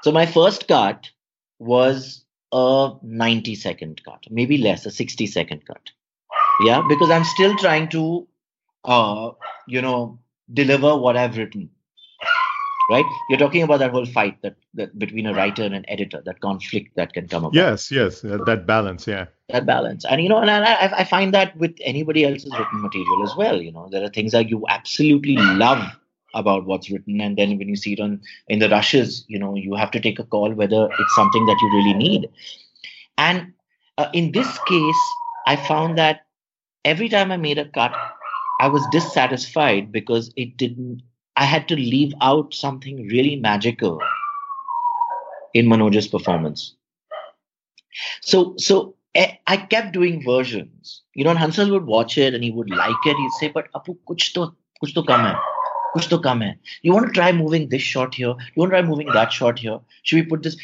[0.02, 1.12] So my first cut
[1.60, 5.92] was a 90 second cut, maybe less, a 60 second cut.
[6.60, 8.28] Yeah, because I'm still trying to,
[8.84, 9.32] uh,
[9.68, 10.20] you know,
[10.52, 11.70] deliver what I've written.
[12.90, 13.06] Right?
[13.30, 16.40] You're talking about that whole fight that, that between a writer and an editor that
[16.40, 19.26] conflict that can come up yes yes that balance yeah.
[19.50, 20.06] That balance.
[20.06, 23.62] And you know and I, I find that with anybody else's written material as well
[23.62, 23.90] you know.
[23.92, 25.84] There are things that you absolutely love
[26.34, 29.56] about what's written and then when you see it on in the rushes you know
[29.56, 32.30] you have to take a call whether it's something that you really need.
[33.18, 33.52] And
[33.98, 35.02] uh, in this case
[35.46, 36.27] i found that
[36.86, 37.94] every time i made a cut
[38.62, 41.02] i was dissatisfied because it didn't
[41.38, 44.00] I had to leave out something really magical
[45.54, 46.76] in Manoj's performance.
[48.22, 51.04] So, so eh, I kept doing versions.
[51.14, 53.18] You know, Hansal would watch it and he would like it.
[53.18, 54.54] He'd say, "But Apu, kuch to,
[54.84, 55.36] kuch to kam hai,
[55.96, 56.58] kuch to kam hai.
[56.82, 58.36] You want to try moving this shot here?
[58.56, 59.80] You want to try moving that shot here?
[60.04, 60.58] Should we put this?"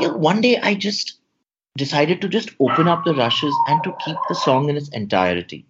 [0.00, 1.19] You know, one day I just
[1.80, 5.64] decided to just open up the rushes and to keep the song in its entirety.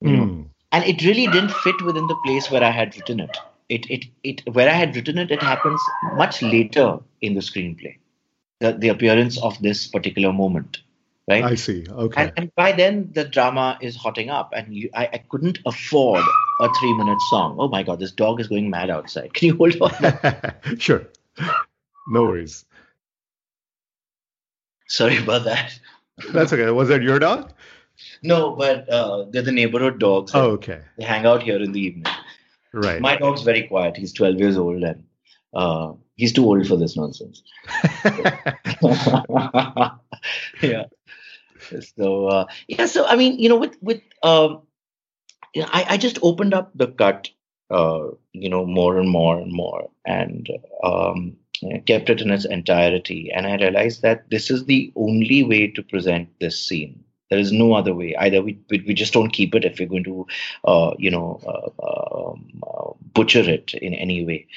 [0.00, 0.24] You know?
[0.24, 0.48] Mm.
[0.72, 3.36] And it really didn't fit within the place where I had written it.
[3.68, 5.80] It, it, it, where I had written it, it happens
[6.14, 7.96] much later in the screenplay.
[8.60, 10.78] The, the appearance of this particular moment,
[11.28, 11.44] right?
[11.44, 11.86] I see.
[11.88, 12.22] Okay.
[12.22, 16.24] And, and by then the drama is hotting up, and you, I, I couldn't afford
[16.60, 17.56] a three-minute song.
[17.58, 19.32] Oh my God, this dog is going mad outside.
[19.34, 20.78] Can you hold on?
[20.78, 21.06] sure.
[22.08, 22.66] No worries.
[24.90, 25.78] Sorry about that.
[26.32, 26.68] That's okay.
[26.70, 27.52] Was that your dog?
[28.22, 30.32] No, but uh, they're the neighborhood dogs.
[30.34, 30.80] Oh, okay.
[30.98, 32.12] They hang out here in the evening.
[32.72, 33.00] Right.
[33.00, 33.96] My dog's very quiet.
[33.96, 35.04] He's 12 years old and
[35.54, 37.42] uh, he's too old for this nonsense.
[40.60, 40.86] yeah.
[41.96, 42.86] So uh, yeah.
[42.86, 44.62] So I mean, you know, with with um,
[45.56, 47.30] I I just opened up the cut,
[47.70, 50.48] uh, you know, more and more and more, and
[50.82, 51.36] um,
[51.86, 53.30] kept it in its entirety.
[53.34, 57.04] And I realized that this is the only way to present this scene.
[57.30, 58.16] There is no other way.
[58.16, 60.26] Either we we, just don't keep it if we're going to,
[60.64, 64.48] uh, you know, uh, um, uh, butcher it in any way.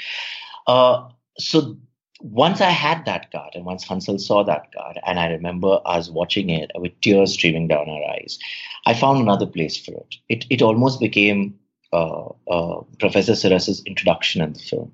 [0.65, 1.77] Uh, so
[2.23, 6.09] once I had that card, and once Hansal saw that card, and I remember us
[6.09, 8.39] watching it with tears streaming down our eyes,
[8.87, 10.15] I found another place for it.
[10.29, 11.59] It it almost became
[11.91, 14.91] uh, uh, Professor Siras's introduction in the film,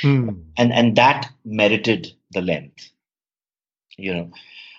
[0.00, 0.30] Hmm.
[0.56, 2.90] and and that merited the length.
[3.96, 4.30] You know,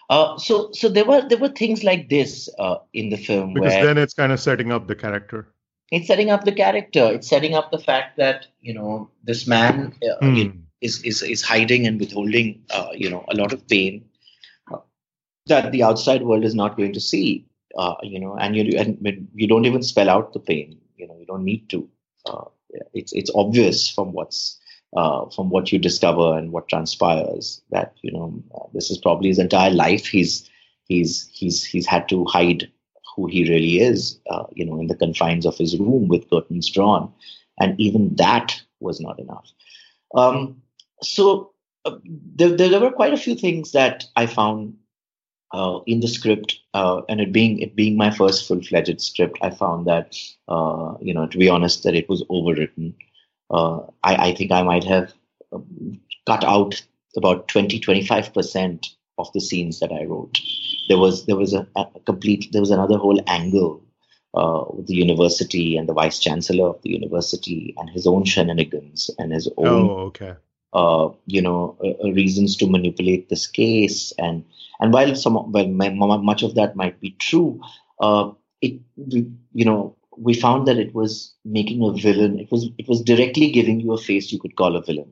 [0.09, 3.73] uh, so so there were there were things like this uh, in the film Because
[3.81, 5.47] then it's kind of setting up the character.
[5.91, 7.11] it's setting up the character.
[7.13, 10.51] It's setting up the fact that you know this man uh, Hmm.
[10.81, 14.05] is is is hiding and withholding uh, you know a lot of pain
[14.71, 14.77] uh,
[15.47, 17.47] that the outside world is not going to see
[17.77, 18.97] uh, you know and you and
[19.35, 21.89] you don't even spell out the pain you know you don't need to
[22.27, 22.45] uh,
[22.93, 24.58] it's it's obvious from what's
[24.95, 29.39] uh, from what you discover and what transpires that you know this is probably his
[29.39, 30.49] entire life he's
[30.87, 32.69] he's he's he's had to hide
[33.15, 36.69] who he really is uh, you know in the confines of his room with curtains
[36.69, 37.11] drawn
[37.59, 39.51] and even that was not enough
[40.15, 40.61] um,
[41.01, 41.53] so
[41.85, 44.75] uh, there, there were quite a few things that I found
[45.53, 49.37] uh, in the script, uh, and it being it being my first full fledged script,
[49.41, 50.15] I found that
[50.47, 52.93] uh, you know to be honest that it was overwritten.
[53.49, 55.13] Uh, I, I think I might have
[55.51, 56.81] um, cut out
[57.17, 58.87] about 20 25 percent
[59.17, 60.39] of the scenes that I wrote.
[60.87, 63.83] There was there was a, a complete there was another whole angle
[64.33, 69.09] uh, with the university and the vice chancellor of the university and his own shenanigans
[69.17, 70.35] and his own Oh, okay.
[70.73, 74.45] uh, you know uh, uh, reasons to manipulate this case and
[74.79, 77.59] and while some well much of that might be true
[77.99, 78.31] uh,
[78.61, 83.01] it you know we found that it was making a villain it was it was
[83.01, 85.11] directly giving you a face you could call a villain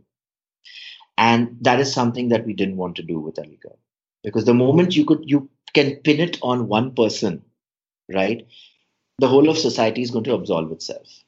[1.18, 3.78] and that is something that we didn't want to do with Aligarh
[4.24, 7.42] because the moment you could you can pin it on one person
[8.10, 8.46] right
[9.20, 11.24] the whole of society is going to absolve itself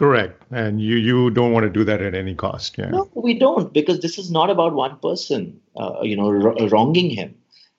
[0.00, 0.42] Correct.
[0.50, 2.78] And you you don't want to do that at any cost.
[2.78, 2.88] Yeah.
[2.88, 7.10] No, we don't because this is not about one person, uh, you know, wr- wronging
[7.10, 7.34] him.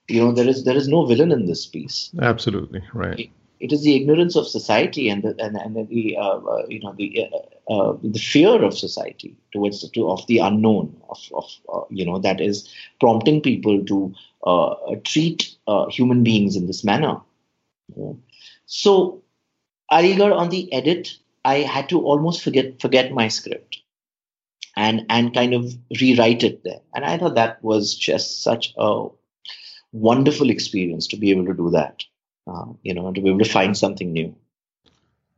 [0.08, 2.12] You know, there is there is no villain in this piece.
[2.22, 2.84] Absolutely.
[2.94, 3.22] Right.
[3.22, 3.30] It
[3.70, 7.28] is the ignorance of society and the and, and the uh, uh, you know the
[7.32, 11.82] uh, uh, the fear of society towards the, to, of the unknown of of uh,
[11.90, 12.68] you know that is
[13.00, 14.14] prompting people to
[15.04, 15.56] treat
[15.90, 17.22] human beings in this manner.
[17.96, 18.14] Yeah.
[18.66, 19.22] So,
[19.92, 23.82] Aligarh on the edit, I had to almost forget forget my script
[24.76, 26.82] and and kind of rewrite it there.
[26.96, 29.08] And I thought that was just such a
[29.92, 32.04] wonderful experience to be able to do that.
[32.52, 34.36] Uh, you know, to be able to find something new.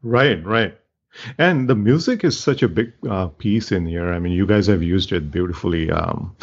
[0.01, 0.43] Right.
[0.45, 0.76] Right.
[1.38, 4.11] And the music is such a big uh, piece in here.
[4.11, 5.91] I mean, you guys have used it beautifully.
[5.91, 6.36] Um,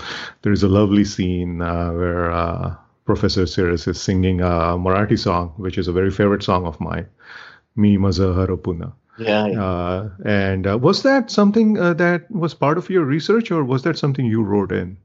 [0.43, 5.77] there's a lovely scene uh, where uh, Professor Siras is singing a Marathi song, which
[5.77, 7.07] is a very favorite song of mine,
[7.75, 9.65] "Mi Maza Harapuna." Yeah, yeah.
[9.65, 13.83] Uh, and uh, was that something uh, that was part of your research, or was
[13.83, 14.97] that something you wrote in?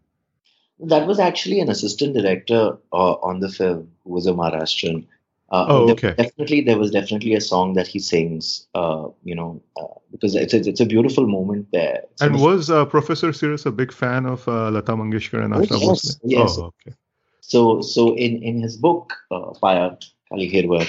[0.80, 5.07] that was actually an assistant director uh, on the film who was a Maharashtrian.
[5.52, 6.14] Uh, Oh, there- okay.
[6.18, 8.68] Definitely, there was definitely a song that he sings.
[8.74, 12.04] Uh, you know, uh, because it's it's it's a beautiful moment there.
[12.12, 15.60] It's And was uh, Professor Siras a big fan of uh, Lata Mangeshkar and Oh,
[15.60, 16.20] Asha yes, Bhosle?
[16.24, 16.58] yes.
[16.58, 16.96] Oh, okay.
[17.41, 20.88] So, so in, in his book, uh, Paya Kali Hirwar,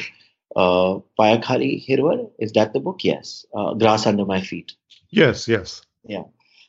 [0.56, 3.04] uh, Paya Kali Hirwar, is that the book?
[3.04, 3.44] Yes.
[3.54, 4.72] Uh, Grass Under My Feet.
[5.10, 5.82] Yes, yes.
[6.04, 6.24] Yeah.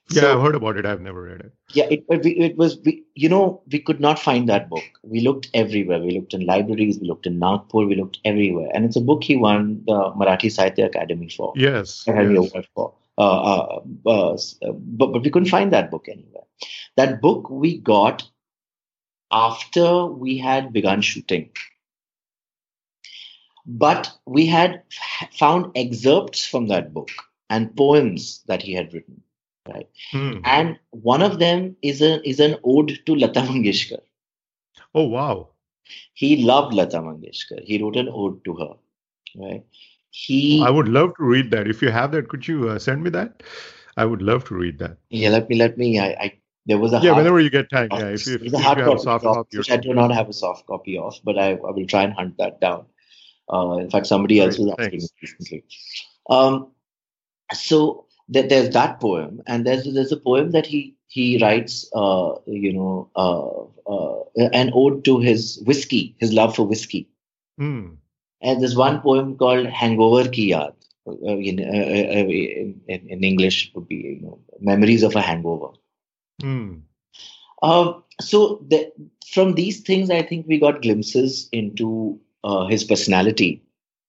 [0.10, 0.86] Yeah, So- I've heard about it.
[0.86, 1.52] I've never read it.
[1.74, 4.84] Yeah, it, it, was, we, you know, we could not find that book.
[5.04, 6.00] We looked everywhere.
[6.00, 8.70] We looked in libraries, we looked in Nagpur, we looked everywhere.
[8.74, 11.52] And it's a book he won the Marathi Sahitya Academy for.
[11.56, 12.04] Yes.
[12.08, 12.52] Academy yes.
[12.52, 12.94] Award for.
[13.18, 16.44] Uh, uh, uh, uh, but, but we couldn't find that book anywhere.
[16.96, 18.24] That book we got
[19.32, 21.50] after we had begun shooting.
[23.66, 24.84] But we had
[25.34, 27.10] found excerpts from that book
[27.50, 29.24] and poems that he had written,
[29.68, 29.90] right?
[30.12, 30.40] Hmm.
[30.44, 34.02] And one of them is a is an ode to Lata Mangeshkar.
[34.96, 35.50] Oh wow!
[36.14, 37.64] He loved Lata Mangeshkar.
[37.64, 38.74] He wrote an ode to her,
[39.36, 39.64] right?
[40.10, 41.68] He I would love to read that.
[41.68, 43.44] If you have that, could you uh, send me that?
[43.98, 44.98] I would love to read that.
[45.10, 45.30] yeah.
[45.30, 46.00] Let me let me.
[46.00, 46.34] I, I
[46.66, 47.90] there was a Yeah, hard whenever you get time.
[47.92, 49.94] Yeah, if you, if, a you hard have a soft of, copy, which I do
[49.94, 52.86] not have a soft copy of, but I, I will try and hunt that down.
[53.52, 55.34] Uh, in fact, somebody else was asking me thanks.
[55.40, 55.64] recently.
[56.30, 56.72] Um,
[57.54, 62.36] so there, there's that poem, and there's there's a poem that he he writes, uh,
[62.46, 67.10] you know, uh, uh, an ode to his whiskey, his love for whiskey.
[67.58, 67.96] Hmm.
[68.42, 70.74] And there's one poem called "Hangover Ki Yaad."
[71.08, 75.22] Uh, in, uh, uh, in, in in English, would be you know, memories of a
[75.22, 75.70] hangover.
[77.62, 78.92] Um, so the,
[79.26, 83.64] from these things, I think we got glimpses into uh, his personality.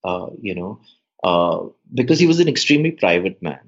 [0.05, 0.81] Uh, you know,
[1.25, 1.61] uh,
[1.95, 3.61] because he was an extremely private man.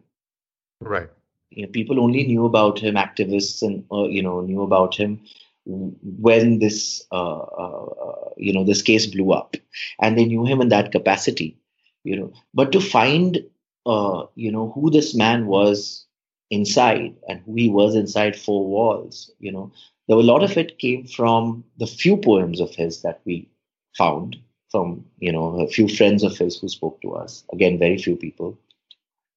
[0.80, 1.08] Right.
[1.50, 5.20] You know, people only knew about him, activists, and uh, you know, knew about him
[5.66, 9.56] when this, uh, uh, you know, this case blew up,
[10.00, 11.56] and they knew him in that capacity.
[12.04, 13.38] You know, but to find,
[13.86, 16.06] uh, you know, who this man was
[16.50, 19.72] inside and who he was inside four walls, you know,
[20.06, 23.48] there were a lot of it came from the few poems of his that we
[23.96, 24.36] found
[24.70, 28.16] from you know a few friends of his who spoke to us again very few
[28.16, 28.56] people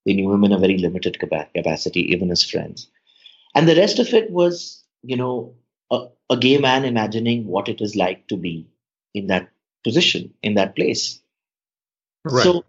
[0.05, 2.87] they knew him in a very limited capacity even as friends
[3.55, 5.55] and the rest of it was you know
[5.91, 8.67] a, a gay man imagining what it is like to be
[9.13, 9.49] in that
[9.83, 11.19] position in that place
[12.25, 12.43] Right.
[12.43, 12.65] so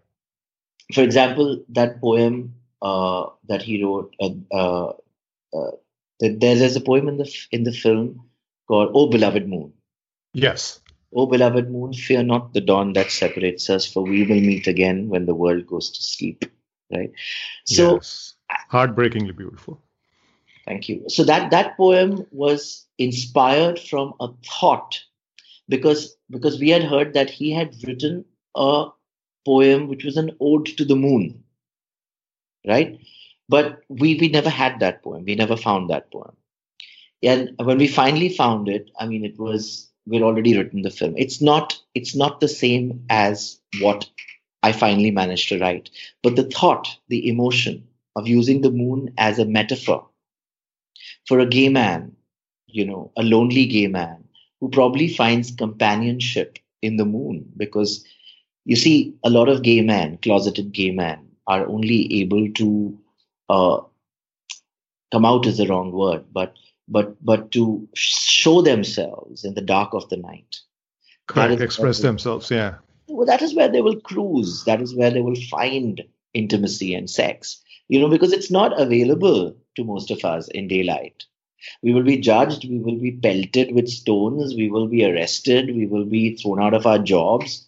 [0.93, 4.93] for example that poem uh, that he wrote uh, uh,
[5.57, 5.71] uh,
[6.19, 8.29] there- there's a poem in the in the film
[8.67, 9.73] called oh beloved moon
[10.33, 10.79] yes.
[11.13, 15.07] Oh beloved moon, fear not the dawn that separates us, for we will meet again
[15.09, 16.45] when the world goes to sleep.
[16.91, 17.11] Right.
[17.65, 18.35] So yes.
[18.69, 19.81] Heartbreakingly beautiful.
[20.65, 21.03] thank you.
[21.07, 24.99] So that that poem was inspired from a thought,
[25.67, 28.25] because because we had heard that he had written
[28.55, 28.87] a
[29.45, 31.43] poem which was an ode to the moon.
[32.67, 32.99] Right.
[33.47, 35.25] But we we never had that poem.
[35.25, 36.35] We never found that poem.
[37.23, 41.15] And when we finally found it, I mean, it was we'd already written the film.
[41.17, 44.09] It's not it's not the same as what
[44.63, 45.89] I finally managed to write,
[46.23, 50.07] but the thought, the emotion of using the moon as a metaphor
[51.27, 52.15] for a gay man,
[52.67, 54.23] you know, a lonely gay man
[54.59, 58.05] who probably finds companionship in the moon because
[58.65, 62.97] you see a lot of gay men, closeted gay men, are only able to
[63.49, 63.79] uh,
[65.11, 66.55] come out is the wrong word, but
[66.87, 70.59] but but to show themselves in the dark of the night.
[71.27, 71.61] Correct.
[71.61, 72.51] Express themselves.
[72.51, 72.75] Yeah.
[73.07, 74.63] Well, that is where they will cruise.
[74.65, 76.03] That is where they will find
[76.33, 77.61] intimacy and sex.
[77.87, 81.25] You know, because it's not available to most of us in daylight.
[81.83, 82.67] We will be judged.
[82.69, 84.55] We will be pelted with stones.
[84.55, 85.75] We will be arrested.
[85.75, 87.67] We will be thrown out of our jobs.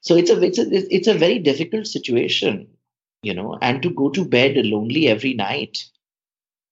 [0.00, 2.68] So it's a it's a it's a very difficult situation,
[3.22, 3.58] you know.
[3.62, 5.86] And to go to bed lonely every night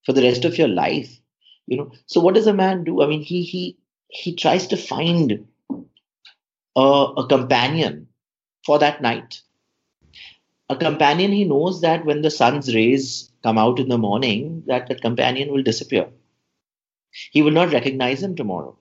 [0.04, 1.20] for the rest of your life,
[1.66, 1.92] you know.
[2.06, 3.02] So what does a man do?
[3.02, 5.46] I mean, he he he tries to find
[6.76, 8.08] a, a companion
[8.64, 9.42] for that night.
[10.68, 14.88] A companion he knows that when the sun's rays come out in the morning, that
[14.88, 16.08] that companion will disappear.
[17.32, 18.76] He will not recognize him tomorrow.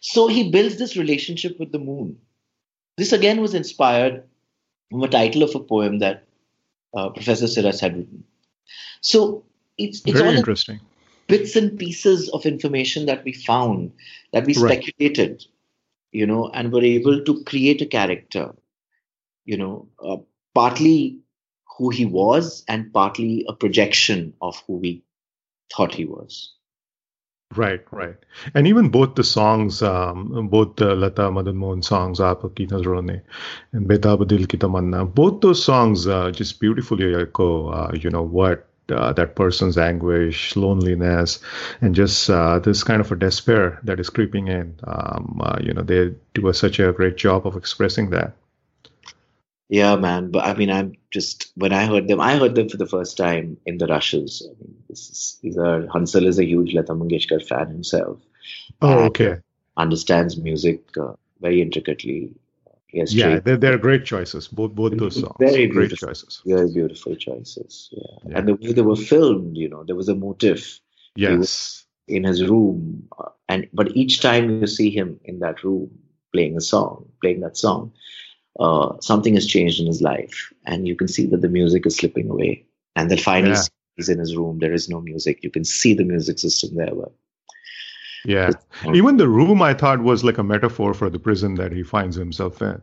[0.00, 2.18] So he builds this relationship with the moon.
[2.96, 4.22] This again was inspired
[4.90, 6.24] from a title of a poem that
[6.94, 8.24] uh, Professor Siras had written.
[9.00, 9.44] So
[9.78, 10.80] it's it's Very all interesting.
[11.26, 13.92] bits and pieces of information that we found
[14.32, 14.84] that we Right.
[16.12, 18.54] You know and were able to create a character
[19.44, 20.16] you know uh,
[20.54, 21.18] partly
[21.76, 25.02] who he was and partly a projection of who we
[25.74, 26.54] thought he was
[27.54, 28.16] Right, right.
[28.54, 33.20] And even both the songs, um, both the Lata Madan Mohan songs, Aap Ki Nazron
[33.72, 38.22] and Betab Dil Ki Tamanna, both those songs uh, just beautifully echo, uh, you know,
[38.22, 41.40] what uh, that person's anguish, loneliness,
[41.80, 44.76] and just uh, this kind of a despair that is creeping in.
[44.84, 48.34] Um, uh, you know, they do a, such a great job of expressing that.
[49.68, 52.76] yeah man but i mean i'm just when i heard them i heard them for
[52.76, 56.44] the first time in the rushes i mean this is these are Hansal is a
[56.44, 58.18] huge lata mangeshkar fan himself
[58.82, 59.40] Oh, okay.
[59.76, 62.32] understands music uh, very intricately
[63.00, 64.48] has Yeah, they're, they're great choices.
[64.48, 65.36] Both both those songs.
[65.38, 66.42] Very great choices.
[66.44, 67.88] very beautiful choices.
[67.92, 68.02] Yeah.
[68.26, 68.38] Yeah.
[68.38, 70.80] And the way they were filmed, you know, there was a motif.
[71.14, 71.84] Yes.
[72.08, 75.90] in his room, uh, and but each time you see him in that room
[76.32, 77.92] playing a song, playing that song,
[78.60, 81.96] uh, something has changed in his life, and you can see that the music is
[81.96, 82.64] slipping away,
[82.96, 83.62] and then finally yeah.
[83.96, 84.58] he's in his room.
[84.58, 85.40] There is no music.
[85.42, 87.12] You can see the music system there, but
[88.24, 88.50] yeah.
[88.94, 92.16] Even the room I thought was like a metaphor for the prison that he finds
[92.16, 92.80] himself in.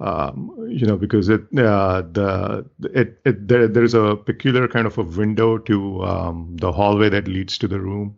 [0.00, 2.64] Um, you know, because it uh, the
[2.94, 7.08] it, it there there is a peculiar kind of a window to um, the hallway
[7.10, 8.16] that leads to the room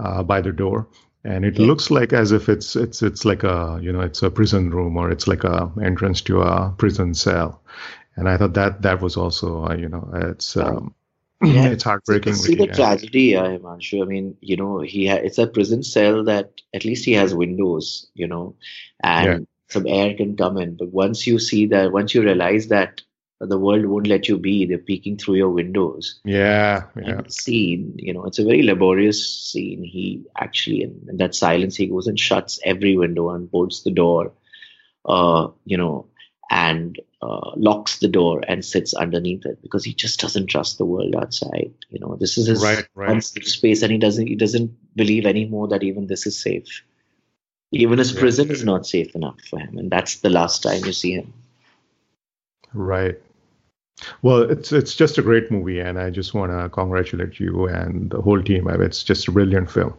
[0.00, 0.86] uh, by the door.
[1.24, 1.66] And it yeah.
[1.66, 4.96] looks like as if it's it's it's like a you know it's a prison room
[4.96, 7.62] or it's like a entrance to a prison cell,
[8.16, 10.94] and I thought that that was also uh, you know it's um,
[11.42, 12.34] yeah, it's heartbreaking.
[12.34, 14.02] See the tragedy, uh, Himanshu.
[14.02, 17.34] I mean, you know, he ha- it's a prison cell that at least he has
[17.34, 18.56] windows, you know,
[19.02, 19.38] and yeah.
[19.68, 20.76] some air can come in.
[20.76, 23.02] But once you see that, once you realize that
[23.40, 26.20] the world won't let you be, they're peeking through your windows.
[26.24, 27.22] Yeah, yeah.
[27.28, 29.82] scene, you know, it's a very laborious scene.
[29.82, 33.90] He actually, in, in that silence, he goes and shuts every window and bolts the
[33.90, 34.32] door.
[35.04, 36.06] Uh, you know,
[36.50, 40.84] and uh, locks the door and sits underneath it because he just doesn't trust the
[40.84, 41.72] world outside.
[41.90, 43.22] You know, this is his right, right.
[43.22, 46.82] space, and he doesn't he doesn't believe anymore that even this is safe.
[47.70, 50.92] Even his prison is not safe enough for him, and that's the last time you
[50.92, 51.32] see him.
[52.74, 53.18] Right.
[54.22, 58.10] Well, it's it's just a great movie, and I just want to congratulate you and
[58.10, 58.68] the whole team.
[58.68, 59.94] It's just a brilliant film.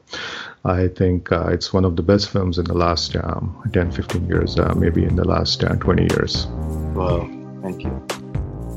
[0.66, 4.28] I think uh, it's one of the best films in the last um, 10, 15
[4.28, 6.48] years, uh, maybe in the last uh, 20 years.
[6.96, 7.30] Wow,
[7.62, 8.06] thank you.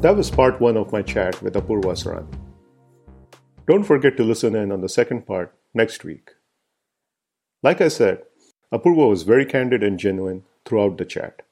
[0.03, 2.27] That was part one of my chat with Apurva Asrani.
[3.67, 6.33] Don't forget to listen in on the second part next week.
[7.62, 8.23] Like I said,
[8.73, 11.43] Apurva was very candid and genuine throughout the chat,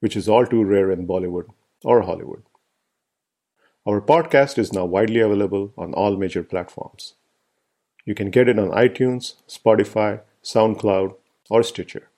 [0.00, 1.48] which is all too rare in Bollywood
[1.84, 2.42] or Hollywood.
[3.90, 7.14] Our podcast is now widely available on all major platforms.
[8.04, 11.16] You can get it on iTunes, Spotify, SoundCloud,
[11.50, 12.08] or Stitcher.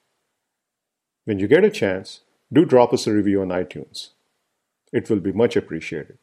[1.24, 2.20] When you get a chance,
[2.52, 4.10] do drop us a review on iTunes.
[4.92, 6.18] It will be much appreciated.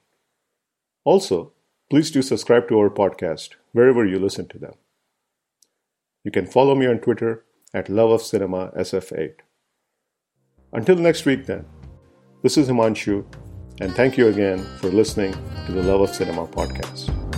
[1.04, 1.52] Also,
[1.89, 4.76] please do subscribe to our podcast wherever you listen to them.
[6.24, 7.43] You can follow me on Twitter
[7.74, 9.38] at Love of Cinema SF8.
[10.74, 11.66] Until next week, then,
[12.43, 13.26] this is Himanshu
[13.80, 15.34] and thank you again for listening
[15.66, 17.29] to the Love of Cinema podcast.